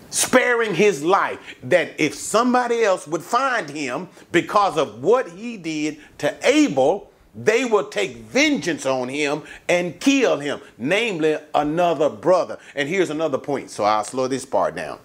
sparing 0.09 0.75
his 0.75 1.03
life, 1.03 1.39
that 1.63 1.93
if 1.99 2.15
somebody 2.15 2.83
else 2.83 3.07
would 3.07 3.23
find 3.23 3.69
him 3.69 4.09
because 4.31 4.77
of 4.77 5.01
what 5.03 5.29
he 5.29 5.57
did 5.57 5.97
to 6.19 6.35
Abel, 6.47 7.10
they 7.33 7.65
will 7.65 7.85
take 7.85 8.17
vengeance 8.17 8.85
on 8.85 9.07
him 9.07 9.43
and 9.69 9.99
kill 9.99 10.39
him, 10.39 10.59
namely 10.77 11.37
another 11.55 12.09
brother. 12.09 12.57
And 12.75 12.89
here's 12.89 13.09
another 13.09 13.37
point, 13.37 13.69
so 13.69 13.83
I'll 13.83 14.03
slow 14.03 14.27
this 14.27 14.45
part 14.45 14.75
down. 14.75 14.99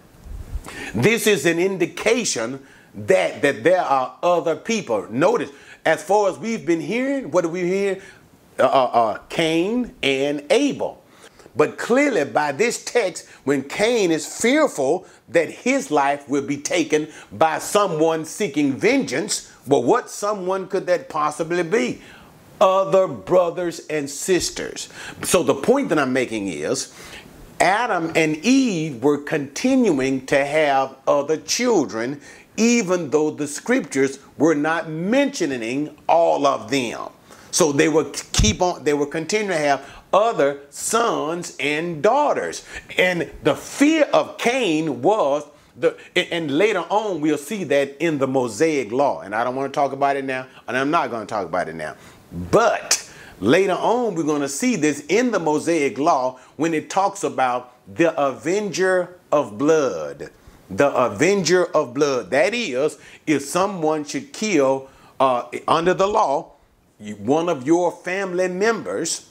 This 0.95 1.27
is 1.27 1.47
an 1.47 1.59
indication 1.59 2.65
that 2.95 3.43
that 3.43 3.63
there 3.63 3.83
are 3.83 4.17
other 4.23 4.57
people. 4.57 5.07
Notice, 5.11 5.51
as 5.85 6.03
far 6.03 6.29
as 6.31 6.39
we've 6.39 6.67
been 6.67 6.81
hearing, 6.81 7.31
what 7.31 7.43
do 7.43 7.49
we 7.49 7.63
hear? 7.63 8.03
Uh, 8.59 8.63
uh, 8.63 8.85
uh, 8.85 9.19
Cain 9.29 9.95
and 10.03 10.43
Abel. 10.51 11.03
But 11.55 11.79
clearly, 11.79 12.25
by 12.25 12.53
this 12.53 12.85
text, 12.85 13.27
when 13.45 13.63
Cain 13.63 14.11
is 14.11 14.27
fearful 14.27 15.07
that 15.29 15.49
his 15.51 15.91
life 15.91 16.29
will 16.29 16.43
be 16.43 16.59
taken 16.59 17.09
by 17.33 17.59
someone 17.59 18.25
seeking 18.25 18.75
vengeance, 18.75 19.51
well, 19.67 19.83
what 19.83 20.11
someone 20.11 20.69
could 20.69 20.87
that 20.87 21.09
possibly 21.09 21.63
be? 21.63 22.03
Other 22.61 23.07
brothers 23.07 23.87
and 23.89 24.09
sisters. 24.09 24.89
So 25.23 25.43
the 25.43 25.55
point 25.55 25.91
that 25.91 25.99
I'm 25.99 26.13
making 26.13 26.49
is 26.49 26.95
Adam 27.61 28.13
and 28.15 28.37
Eve 28.37 29.03
were 29.03 29.19
continuing 29.19 30.27
to 30.27 30.45
have 30.45 30.97
other 31.07 31.37
children, 31.37 32.21
even 32.57 33.11
though 33.11 33.31
the 33.31 33.47
scriptures 33.47 34.19
were 34.39 34.55
not 34.55 34.89
mentioning 34.89 35.97
all 36.09 36.47
of 36.47 36.71
them. 36.71 37.11
So 37.51 37.73
they 37.73 37.89
were 37.89 38.11
keep 38.33 38.61
on, 38.61 38.85
they 38.85 38.95
were 38.95 39.07
continuing 39.07 39.57
to 39.57 39.65
have 39.65 39.89
other 40.13 40.61
sons 40.71 41.57
and 41.59 42.03
daughters. 42.03 42.65
And 42.99 43.31
the 43.43 43.55
fear 43.55 44.05
of 44.13 44.39
Cain 44.39 45.03
was 45.03 45.47
the, 45.79 45.97
and 46.15 46.51
later 46.57 46.81
on 46.89 47.21
we'll 47.21 47.39
see 47.39 47.65
that 47.65 47.97
in 48.01 48.19
the 48.19 48.27
Mosaic 48.27 48.93
law. 48.93 49.21
And 49.21 49.35
I 49.35 49.45
don't 49.45 49.57
want 49.57 49.73
to 49.73 49.79
talk 49.79 49.93
about 49.93 50.17
it 50.17 50.25
now, 50.25 50.47
and 50.67 50.77
I'm 50.77 50.91
not 50.91 51.11
going 51.11 51.27
to 51.27 51.31
talk 51.31 51.47
about 51.47 51.69
it 51.69 51.75
now. 51.75 51.97
But 52.33 53.07
Later 53.41 53.75
on, 53.75 54.15
we're 54.15 54.23
going 54.23 54.41
to 54.41 54.49
see 54.49 54.77
this 54.77 55.05
in 55.09 55.31
the 55.31 55.39
Mosaic 55.39 55.99
Law 55.99 56.39
when 56.57 56.73
it 56.73 56.89
talks 56.89 57.23
about 57.23 57.75
the 57.87 58.19
avenger 58.19 59.19
of 59.31 59.59
blood. 59.59 60.31
The 60.71 60.91
avenger 60.91 61.67
of 61.67 61.93
blood. 61.93 62.31
That 62.31 62.55
is, 62.55 62.99
if 63.27 63.43
someone 63.43 64.05
should 64.05 64.33
kill 64.33 64.89
uh, 65.21 65.49
under 65.69 65.93
the 65.93 66.07
law 66.07 66.53
one 67.19 67.51
of 67.51 67.67
your 67.67 67.93
family 67.93 68.49
members, 68.49 69.29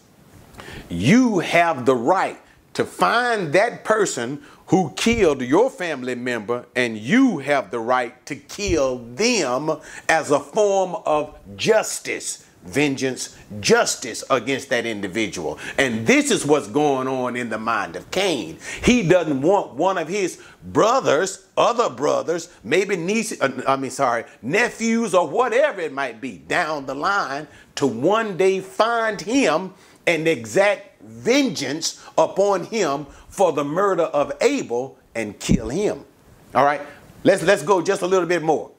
you 0.87 1.39
have 1.39 1.87
the 1.87 1.95
right 1.95 2.37
to 2.75 2.85
find 2.85 3.53
that 3.53 3.83
person 3.83 4.43
who 4.67 4.91
killed 4.95 5.41
your 5.41 5.69
family 5.71 6.15
member, 6.15 6.65
and 6.75 6.97
you 6.97 7.39
have 7.39 7.71
the 7.71 7.79
right 7.79 8.23
to 8.25 8.35
kill 8.35 8.99
them 8.99 9.71
as 10.07 10.29
a 10.29 10.39
form 10.39 10.95
of 11.05 11.37
justice 11.55 12.44
vengeance, 12.65 13.37
justice 13.59 14.23
against 14.29 14.69
that 14.69 14.85
individual. 14.85 15.59
And 15.77 16.05
this 16.05 16.31
is 16.31 16.45
what's 16.45 16.67
going 16.67 17.07
on 17.07 17.35
in 17.35 17.49
the 17.49 17.57
mind 17.57 17.95
of 17.95 18.09
Cain. 18.11 18.57
He 18.83 19.07
doesn't 19.07 19.41
want 19.41 19.75
one 19.75 19.97
of 19.97 20.07
his 20.07 20.41
brothers, 20.63 21.47
other 21.55 21.89
brothers, 21.89 22.49
maybe 22.63 22.95
nieces, 22.95 23.41
uh, 23.41 23.63
I 23.67 23.75
mean, 23.75 23.91
sorry, 23.91 24.25
nephews 24.41 25.13
or 25.13 25.27
whatever 25.27 25.81
it 25.81 25.93
might 25.93 26.19
be 26.19 26.37
down 26.37 26.85
the 26.85 26.95
line 26.95 27.47
to 27.75 27.87
one 27.87 28.37
day 28.37 28.59
find 28.59 29.21
him 29.21 29.73
and 30.07 30.27
exact 30.27 31.01
vengeance 31.01 32.03
upon 32.17 32.65
him 32.65 33.05
for 33.29 33.51
the 33.51 33.63
murder 33.63 34.03
of 34.03 34.31
Abel 34.41 34.97
and 35.13 35.39
kill 35.39 35.69
him. 35.69 36.03
All 36.53 36.65
right, 36.65 36.81
let's 37.23 37.43
let's 37.43 37.63
go 37.63 37.81
just 37.81 38.01
a 38.01 38.07
little 38.07 38.27
bit 38.27 38.41
more. 38.41 38.71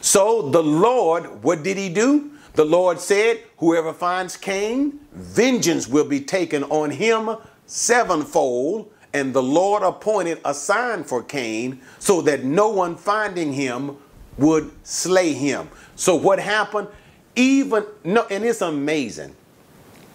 So 0.00 0.50
the 0.50 0.62
Lord, 0.62 1.42
what 1.42 1.62
did 1.62 1.76
he 1.76 1.88
do? 1.88 2.32
The 2.58 2.64
Lord 2.64 2.98
said, 2.98 3.44
Whoever 3.58 3.92
finds 3.92 4.36
Cain, 4.36 4.98
vengeance 5.12 5.86
will 5.86 6.04
be 6.04 6.18
taken 6.18 6.64
on 6.64 6.90
him 6.90 7.36
sevenfold. 7.66 8.90
And 9.14 9.32
the 9.32 9.40
Lord 9.40 9.84
appointed 9.84 10.40
a 10.44 10.52
sign 10.52 11.04
for 11.04 11.22
Cain 11.22 11.80
so 12.00 12.20
that 12.22 12.42
no 12.42 12.68
one 12.68 12.96
finding 12.96 13.52
him 13.52 13.96
would 14.38 14.72
slay 14.84 15.34
him. 15.34 15.68
So 15.94 16.16
what 16.16 16.40
happened? 16.40 16.88
Even 17.36 17.86
no, 18.02 18.26
and 18.28 18.44
it's 18.44 18.60
amazing. 18.60 19.36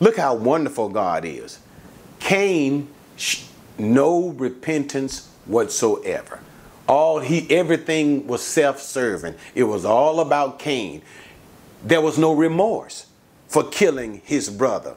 Look 0.01 0.17
how 0.17 0.35
wonderful 0.35 0.89
God 0.89 1.23
is. 1.23 1.59
Cain, 2.19 2.89
no 3.77 4.31
repentance 4.31 5.29
whatsoever. 5.45 6.41
All 6.89 7.19
he 7.19 7.49
everything 7.49 8.27
was 8.27 8.43
self-serving. 8.43 9.35
It 9.55 9.63
was 9.63 9.85
all 9.85 10.19
about 10.19 10.59
Cain. 10.59 11.03
There 11.83 12.01
was 12.01 12.17
no 12.17 12.33
remorse 12.33 13.07
for 13.47 13.63
killing 13.63 14.21
his 14.23 14.49
brother. 14.49 14.95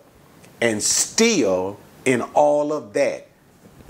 And 0.60 0.82
still, 0.82 1.78
in 2.04 2.22
all 2.22 2.72
of 2.72 2.92
that, 2.94 3.28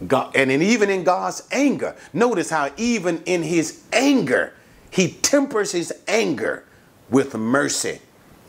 God, 0.07 0.35
and 0.35 0.51
in, 0.51 0.63
even 0.63 0.91
in 0.91 1.05
God's 1.05 1.47
anger, 1.53 1.95
notice 2.13 2.51
how 2.51 2.71
even 2.77 3.23
in 3.25 3.43
his 3.43 3.85
anger, 3.93 4.55
he 4.91 5.09
tempers 5.09 5.73
his 5.73 5.93
anger 6.09 6.65
with 7.11 7.35
mercy. 7.35 8.01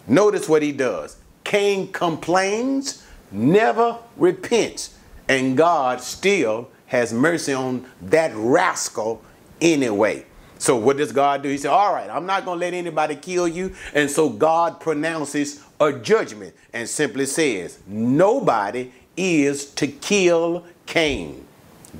Notice 0.07 0.49
what 0.49 0.61
he 0.61 0.71
does. 0.71 1.17
Cain 1.43 1.91
complains, 1.91 3.05
never 3.31 3.97
repents, 4.17 4.97
and 5.27 5.55
God 5.57 6.01
still 6.01 6.69
has 6.87 7.13
mercy 7.13 7.53
on 7.53 7.85
that 8.01 8.31
rascal 8.33 9.21
anyway. 9.61 10.25
So 10.59 10.75
what 10.75 10.97
does 10.97 11.11
God 11.11 11.43
do? 11.43 11.49
He 11.49 11.57
said, 11.57 11.71
All 11.71 11.93
right, 11.93 12.09
I'm 12.09 12.25
not 12.25 12.45
going 12.45 12.59
to 12.59 12.65
let 12.65 12.73
anybody 12.73 13.15
kill 13.15 13.47
you. 13.47 13.75
And 13.93 14.09
so 14.09 14.29
God 14.29 14.79
pronounces 14.79 15.63
a 15.79 15.93
judgment 15.93 16.55
and 16.73 16.87
simply 16.87 17.25
says, 17.25 17.79
Nobody 17.87 18.91
is 19.15 19.65
to 19.75 19.87
kill 19.87 20.65
Cain. 20.85 21.45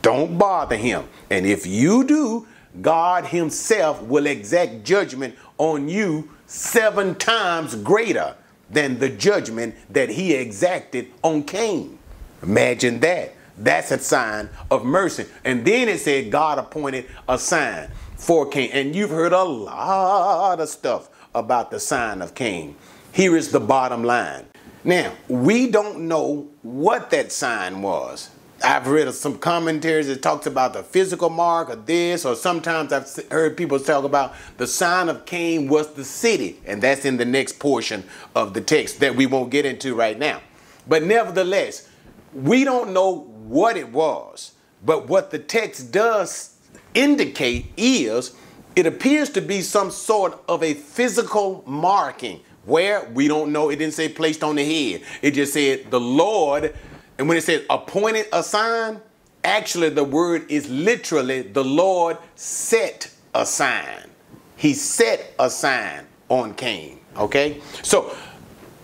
Don't 0.01 0.37
bother 0.37 0.75
him. 0.75 1.05
And 1.29 1.45
if 1.45 1.65
you 1.65 2.03
do, 2.03 2.47
God 2.81 3.25
Himself 3.25 4.01
will 4.03 4.27
exact 4.27 4.83
judgment 4.83 5.35
on 5.57 5.89
you 5.89 6.29
seven 6.45 7.15
times 7.15 7.75
greater 7.75 8.35
than 8.69 8.99
the 8.99 9.09
judgment 9.09 9.75
that 9.89 10.09
He 10.09 10.33
exacted 10.33 11.07
on 11.23 11.43
Cain. 11.43 11.97
Imagine 12.43 12.99
that. 12.99 13.33
That's 13.57 13.89
a 13.91 13.97
sign 13.97 14.49
of 14.69 14.85
mercy. 14.85 15.25
And 15.43 15.65
then 15.65 15.89
it 15.89 15.99
said 15.99 16.29
God 16.31 16.59
appointed 16.59 17.05
a 17.27 17.39
sign 17.39 17.89
for 18.27 18.45
Cain. 18.45 18.69
And 18.73 18.93
you've 18.93 19.09
heard 19.09 19.31
a 19.31 19.41
lot 19.41 20.59
of 20.59 20.67
stuff 20.67 21.09
about 21.33 21.71
the 21.71 21.79
sign 21.79 22.21
of 22.21 22.35
Cain. 22.35 22.75
Here 23.13 23.37
is 23.37 23.51
the 23.51 23.61
bottom 23.61 24.03
line. 24.03 24.45
Now, 24.83 25.13
we 25.29 25.71
don't 25.71 26.09
know 26.09 26.49
what 26.61 27.09
that 27.11 27.31
sign 27.31 27.81
was. 27.81 28.29
I've 28.61 28.87
read 28.87 29.13
some 29.13 29.37
commentaries 29.37 30.07
that 30.07 30.21
talks 30.21 30.45
about 30.45 30.73
the 30.73 30.83
physical 30.83 31.29
mark 31.29 31.69
of 31.69 31.85
this, 31.85 32.25
or 32.25 32.35
sometimes 32.35 32.91
I've 32.91 33.09
heard 33.31 33.55
people 33.55 33.79
talk 33.79 34.03
about 34.03 34.35
the 34.57 34.67
sign 34.67 35.07
of 35.07 35.25
Cain 35.25 35.69
was 35.69 35.93
the 35.93 36.03
city, 36.03 36.59
and 36.65 36.81
that's 36.81 37.05
in 37.05 37.15
the 37.15 37.25
next 37.25 37.59
portion 37.59 38.03
of 38.35 38.53
the 38.53 38.61
text 38.61 38.99
that 38.99 39.15
we 39.15 39.25
won't 39.25 39.51
get 39.51 39.65
into 39.65 39.95
right 39.95 40.19
now. 40.19 40.41
But 40.85 41.03
nevertheless, 41.03 41.87
we 42.33 42.65
don't 42.65 42.91
know 42.91 43.19
what 43.47 43.77
it 43.77 43.89
was, 43.89 44.51
but 44.83 45.07
what 45.07 45.31
the 45.31 45.39
text 45.39 45.93
does 45.93 46.56
indicate 46.97 47.71
is 47.77 48.33
it 48.75 48.85
appears 48.85 49.29
to 49.31 49.41
be 49.41 49.61
some 49.61 49.91
sort 49.91 50.43
of 50.49 50.63
a 50.63 50.73
physical 50.73 51.63
marking 51.65 52.41
where 52.65 53.09
we 53.13 53.27
don't 53.27 53.51
know. 53.51 53.69
It 53.69 53.77
didn't 53.77 53.93
say 53.93 54.09
placed 54.09 54.43
on 54.43 54.55
the 54.55 54.65
head. 54.65 55.03
It 55.21 55.31
just 55.31 55.53
said 55.53 55.89
the 55.89 55.99
Lord. 55.99 56.75
And 57.17 57.27
when 57.27 57.37
it 57.37 57.43
says 57.43 57.63
appointed 57.69 58.27
a 58.33 58.43
sign, 58.43 58.99
actually 59.43 59.89
the 59.89 60.03
word 60.03 60.51
is 60.51 60.69
literally 60.69 61.43
the 61.43 61.63
Lord 61.63 62.17
set 62.35 63.11
a 63.33 63.45
sign. 63.45 64.09
He 64.57 64.73
set 64.73 65.33
a 65.39 65.49
sign 65.49 66.05
on 66.29 66.53
Cain. 66.55 66.99
Okay? 67.15 67.61
So, 67.83 68.15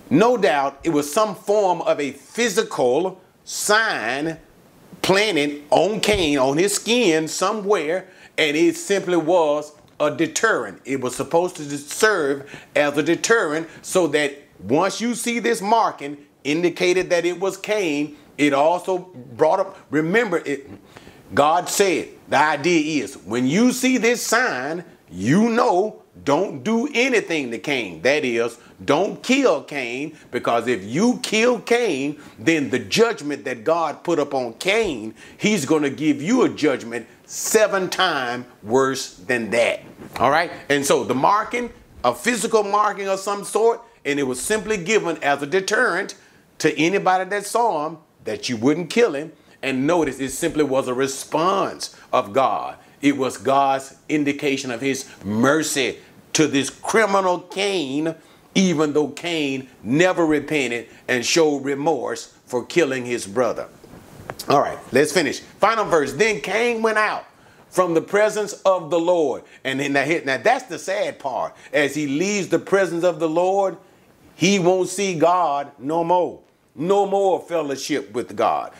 no 0.09 0.37
doubt 0.37 0.79
it 0.83 0.89
was 0.89 1.11
some 1.11 1.35
form 1.35 1.81
of 1.81 1.99
a 1.99 2.11
physical 2.11 3.21
sign 3.43 4.39
planted 5.03 5.61
on 5.69 5.99
Cain, 5.99 6.39
on 6.39 6.57
his 6.57 6.75
skin 6.75 7.27
somewhere, 7.27 8.07
and 8.37 8.57
it 8.57 8.75
simply 8.75 9.17
was 9.17 9.73
a 9.99 10.09
deterrent. 10.09 10.81
It 10.85 11.01
was 11.01 11.15
supposed 11.15 11.57
to 11.57 11.77
serve 11.77 12.51
as 12.75 12.97
a 12.97 13.03
deterrent 13.03 13.69
so 13.83 14.07
that 14.07 14.35
once 14.59 14.99
you 14.99 15.13
see 15.13 15.39
this 15.39 15.61
marking 15.61 16.17
indicated 16.43 17.09
that 17.11 17.25
it 17.25 17.39
was 17.39 17.57
Cain, 17.57 18.17
it 18.37 18.53
also 18.53 18.97
brought 18.97 19.59
up, 19.59 19.77
remember 19.91 20.37
it, 20.39 20.69
God 21.33 21.69
said, 21.69 22.09
the 22.29 22.37
idea 22.37 23.03
is 23.03 23.15
when 23.17 23.45
you 23.45 23.71
see 23.71 23.97
this 23.97 24.25
sign, 24.25 24.83
you 25.11 25.49
know 25.49 26.02
don't 26.23 26.63
do 26.63 26.87
anything 26.93 27.49
to 27.51 27.57
Cain. 27.57 28.01
That 28.03 28.23
is, 28.23 28.57
don't 28.85 29.21
kill 29.23 29.63
Cain, 29.63 30.15
because 30.31 30.67
if 30.67 30.83
you 30.83 31.19
kill 31.23 31.59
Cain, 31.59 32.19
then 32.37 32.69
the 32.69 32.79
judgment 32.79 33.43
that 33.45 33.63
God 33.63 34.03
put 34.03 34.19
upon 34.19 34.53
Cain, 34.53 35.15
he's 35.37 35.65
going 35.65 35.83
to 35.83 35.89
give 35.89 36.21
you 36.21 36.43
a 36.43 36.49
judgment 36.49 37.07
seven 37.25 37.89
times 37.89 38.45
worse 38.61 39.15
than 39.15 39.49
that. 39.49 39.81
All 40.17 40.29
right? 40.29 40.51
And 40.69 40.85
so 40.85 41.03
the 41.03 41.15
marking, 41.15 41.71
a 42.03 42.13
physical 42.13 42.63
marking 42.63 43.07
of 43.07 43.19
some 43.19 43.43
sort, 43.43 43.81
and 44.05 44.19
it 44.19 44.23
was 44.23 44.39
simply 44.39 44.77
given 44.77 45.17
as 45.23 45.41
a 45.41 45.47
deterrent 45.47 46.15
to 46.59 46.77
anybody 46.77 47.27
that 47.29 47.45
saw 47.45 47.87
him 47.87 47.97
that 48.25 48.49
you 48.49 48.57
wouldn't 48.57 48.89
kill 48.89 49.15
him. 49.15 49.31
And 49.63 49.87
notice 49.87 50.19
it 50.19 50.31
simply 50.31 50.65
was 50.65 50.89
a 50.89 50.93
response 50.93 51.95
of 52.11 52.33
God. 52.33 52.77
It 53.03 53.17
was 53.17 53.37
God's 53.37 53.95
indication 54.07 54.71
of 54.71 54.79
his 54.79 55.09
mercy 55.25 55.97
to 56.31 56.47
this 56.47 56.69
criminal 56.69 57.39
Cain, 57.39 58.15
even 58.55 58.93
though 58.93 59.09
Cain 59.09 59.67
never 59.83 60.25
repented 60.25 60.87
and 61.09 61.25
showed 61.25 61.65
remorse 61.65 62.33
for 62.45 62.65
killing 62.65 63.05
his 63.05 63.27
brother. 63.27 63.67
All 64.47 64.61
right, 64.61 64.79
let's 64.93 65.11
finish. 65.11 65.41
Final 65.41 65.83
verse. 65.83 66.13
Then 66.13 66.39
Cain 66.39 66.81
went 66.81 66.97
out 66.97 67.25
from 67.69 67.93
the 67.93 68.01
presence 68.01 68.53
of 68.63 68.89
the 68.89 68.99
Lord. 68.99 69.43
And 69.65 69.81
then 69.81 69.91
now, 69.91 70.05
now 70.23 70.37
that's 70.37 70.65
the 70.65 70.79
sad 70.79 71.19
part. 71.19 71.55
As 71.73 71.93
he 71.93 72.07
leaves 72.07 72.47
the 72.47 72.59
presence 72.59 73.03
of 73.03 73.19
the 73.19 73.29
Lord, 73.29 73.75
he 74.35 74.59
won't 74.59 74.87
see 74.87 75.19
God 75.19 75.71
no 75.77 76.05
more. 76.05 76.39
No 76.73 77.05
more 77.05 77.41
fellowship 77.41 78.13
with 78.13 78.35
God. 78.37 78.71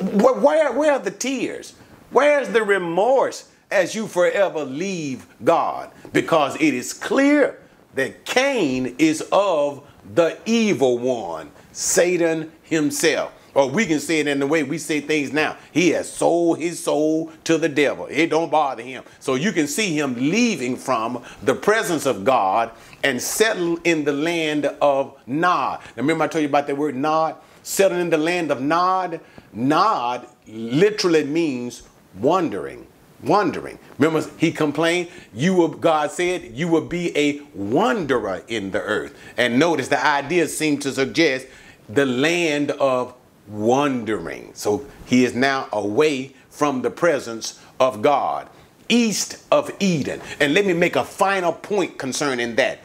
Where, 0.00 0.34
where, 0.34 0.72
where 0.72 0.92
are 0.94 0.98
the 0.98 1.12
tears? 1.12 1.74
Where's 2.10 2.48
the 2.48 2.62
remorse 2.62 3.50
as 3.72 3.94
you 3.94 4.06
forever 4.06 4.64
leave 4.64 5.26
God? 5.42 5.90
Because 6.12 6.54
it 6.56 6.74
is 6.74 6.92
clear 6.92 7.60
that 7.94 8.24
Cain 8.24 8.94
is 8.98 9.26
of 9.32 9.86
the 10.14 10.38
evil 10.46 10.98
one, 10.98 11.50
Satan 11.72 12.52
himself. 12.62 13.32
Or 13.54 13.68
we 13.68 13.84
can 13.84 14.00
say 14.00 14.20
it 14.20 14.26
in 14.26 14.38
the 14.38 14.46
way 14.46 14.62
we 14.62 14.78
say 14.78 15.00
things 15.00 15.32
now. 15.32 15.56
He 15.72 15.90
has 15.90 16.10
sold 16.10 16.58
his 16.58 16.82
soul 16.82 17.30
to 17.44 17.58
the 17.58 17.68
devil. 17.68 18.06
It 18.10 18.28
don't 18.28 18.50
bother 18.50 18.82
him. 18.82 19.04
So 19.20 19.34
you 19.34 19.52
can 19.52 19.66
see 19.66 19.96
him 19.96 20.14
leaving 20.14 20.76
from 20.76 21.22
the 21.42 21.54
presence 21.54 22.06
of 22.06 22.24
God 22.24 22.70
and 23.04 23.20
settle 23.20 23.78
in 23.84 24.04
the 24.04 24.12
land 24.12 24.66
of 24.80 25.18
Nod. 25.26 25.80
Remember 25.96 26.24
I 26.24 26.28
told 26.28 26.42
you 26.42 26.48
about 26.48 26.66
that 26.66 26.76
word 26.78 26.96
Nod? 26.96 27.36
Settling 27.62 28.00
in 28.00 28.10
the 28.10 28.18
land 28.18 28.50
of 28.50 28.62
Nod. 28.62 29.20
Nod 29.52 30.26
literally 30.46 31.24
means 31.24 31.82
wandering. 32.18 32.86
Wandering. 33.22 33.78
Remember, 33.98 34.28
he 34.36 34.50
complained, 34.50 35.08
you 35.32 35.54
will, 35.54 35.68
God 35.68 36.10
said, 36.10 36.56
you 36.56 36.68
will 36.68 36.84
be 36.84 37.16
a 37.16 37.40
wanderer 37.54 38.42
in 38.48 38.72
the 38.72 38.80
earth. 38.80 39.16
And 39.36 39.58
notice 39.58 39.88
the 39.88 40.04
idea 40.04 40.48
seems 40.48 40.82
to 40.84 40.92
suggest 40.92 41.46
the 41.88 42.06
land 42.06 42.72
of 42.72 43.14
wandering. 43.46 44.50
So 44.54 44.86
he 45.06 45.24
is 45.24 45.34
now 45.34 45.68
away 45.72 46.34
from 46.50 46.82
the 46.82 46.90
presence 46.90 47.60
of 47.78 48.02
God, 48.02 48.48
east 48.88 49.44
of 49.50 49.70
Eden. 49.80 50.20
And 50.40 50.54
let 50.54 50.66
me 50.66 50.72
make 50.72 50.96
a 50.96 51.04
final 51.04 51.52
point 51.52 51.98
concerning 51.98 52.56
that. 52.56 52.80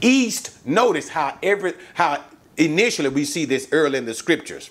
East, 0.00 0.66
notice 0.66 1.08
how 1.08 1.38
every 1.42 1.74
how 1.94 2.22
initially 2.56 3.08
we 3.08 3.24
see 3.24 3.44
this 3.44 3.68
early 3.72 3.98
in 3.98 4.04
the 4.04 4.14
scriptures. 4.14 4.70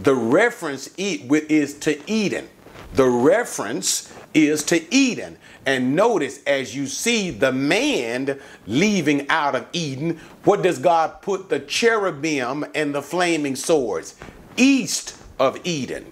The 0.00 0.14
reference 0.14 0.88
is 0.96 1.74
to 1.78 2.10
Eden. 2.10 2.48
The 2.94 3.06
reference 3.06 4.12
is 4.34 4.62
to 4.64 4.94
Eden. 4.94 5.38
And 5.64 5.96
notice 5.96 6.42
as 6.44 6.76
you 6.76 6.86
see 6.86 7.30
the 7.30 7.52
man 7.52 8.38
leaving 8.66 9.28
out 9.30 9.54
of 9.54 9.66
Eden, 9.72 10.20
what 10.44 10.62
does 10.62 10.78
God 10.78 11.22
put 11.22 11.48
the 11.48 11.60
cherubim 11.60 12.66
and 12.74 12.94
the 12.94 13.00
flaming 13.00 13.56
swords? 13.56 14.14
east 14.56 15.16
of 15.38 15.58
Eden. 15.64 16.06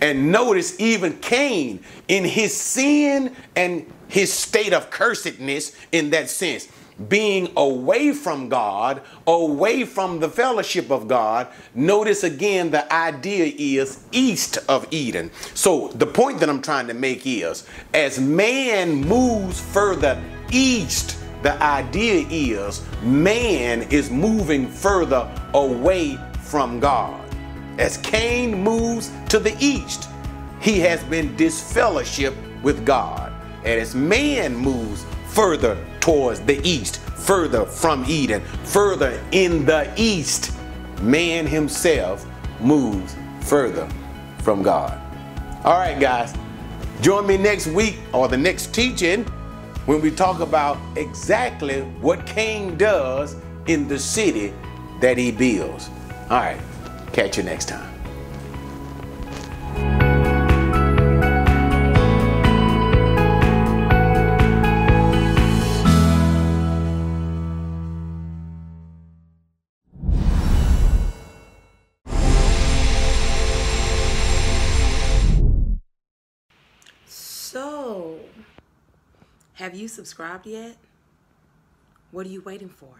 And 0.00 0.32
notice 0.32 0.78
even 0.80 1.18
Cain 1.18 1.82
in 2.08 2.24
his 2.24 2.54
sin 2.56 3.34
and 3.54 3.90
his 4.08 4.32
state 4.32 4.72
of 4.72 4.90
cursedness 4.90 5.76
in 5.92 6.10
that 6.10 6.28
sense, 6.28 6.68
being 7.08 7.52
away 7.56 8.12
from 8.12 8.48
God, 8.48 9.02
away 9.26 9.84
from 9.84 10.20
the 10.20 10.28
fellowship 10.28 10.90
of 10.90 11.08
God. 11.08 11.48
Notice 11.74 12.24
again 12.24 12.70
the 12.70 12.90
idea 12.92 13.52
is 13.56 14.04
east 14.12 14.58
of 14.68 14.86
Eden. 14.90 15.30
So 15.54 15.88
the 15.88 16.06
point 16.06 16.40
that 16.40 16.48
I'm 16.48 16.62
trying 16.62 16.86
to 16.88 16.94
make 16.94 17.26
is 17.26 17.66
as 17.92 18.18
man 18.18 18.94
moves 18.94 19.60
further 19.60 20.22
east, 20.50 21.18
the 21.42 21.62
idea 21.62 22.26
is 22.30 22.82
man 23.02 23.82
is 23.82 24.10
moving 24.10 24.68
further 24.68 25.30
away 25.54 26.18
from 26.42 26.80
God. 26.80 27.22
As 27.78 27.98
Cain 27.98 28.62
moves 28.62 29.10
to 29.28 29.38
the 29.38 29.54
east, 29.60 30.08
he 30.60 30.80
has 30.80 31.02
been 31.04 31.36
disfellowship 31.36 32.34
with 32.62 32.86
God. 32.86 33.32
And 33.64 33.80
as 33.80 33.94
man 33.94 34.54
moves 34.54 35.04
further 35.36 35.76
towards 36.00 36.40
the 36.40 36.66
east, 36.66 36.96
further 36.98 37.66
from 37.66 38.06
Eden, 38.08 38.40
further 38.64 39.22
in 39.32 39.66
the 39.66 39.92
east, 39.94 40.50
man 41.02 41.46
himself 41.46 42.24
moves 42.58 43.14
further 43.42 43.86
from 44.38 44.62
God. 44.62 44.98
All 45.62 45.78
right, 45.78 46.00
guys, 46.00 46.32
join 47.02 47.26
me 47.26 47.36
next 47.36 47.66
week 47.66 47.98
or 48.14 48.28
the 48.28 48.36
next 48.38 48.72
teaching 48.74 49.24
when 49.84 50.00
we 50.00 50.10
talk 50.10 50.40
about 50.40 50.78
exactly 50.96 51.82
what 52.00 52.24
Cain 52.24 52.78
does 52.78 53.36
in 53.66 53.86
the 53.88 53.98
city 53.98 54.54
that 55.02 55.18
he 55.18 55.30
builds. 55.30 55.90
All 56.30 56.38
right. 56.38 56.60
Catch 57.12 57.36
you 57.36 57.42
next 57.42 57.68
time. 57.68 57.95
Have 79.66 79.74
you 79.74 79.88
subscribed 79.88 80.46
yet? 80.46 80.76
What 82.12 82.24
are 82.24 82.28
you 82.28 82.40
waiting 82.40 82.68
for? 82.68 82.94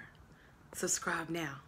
Subscribe 0.75 1.31
now. 1.31 1.61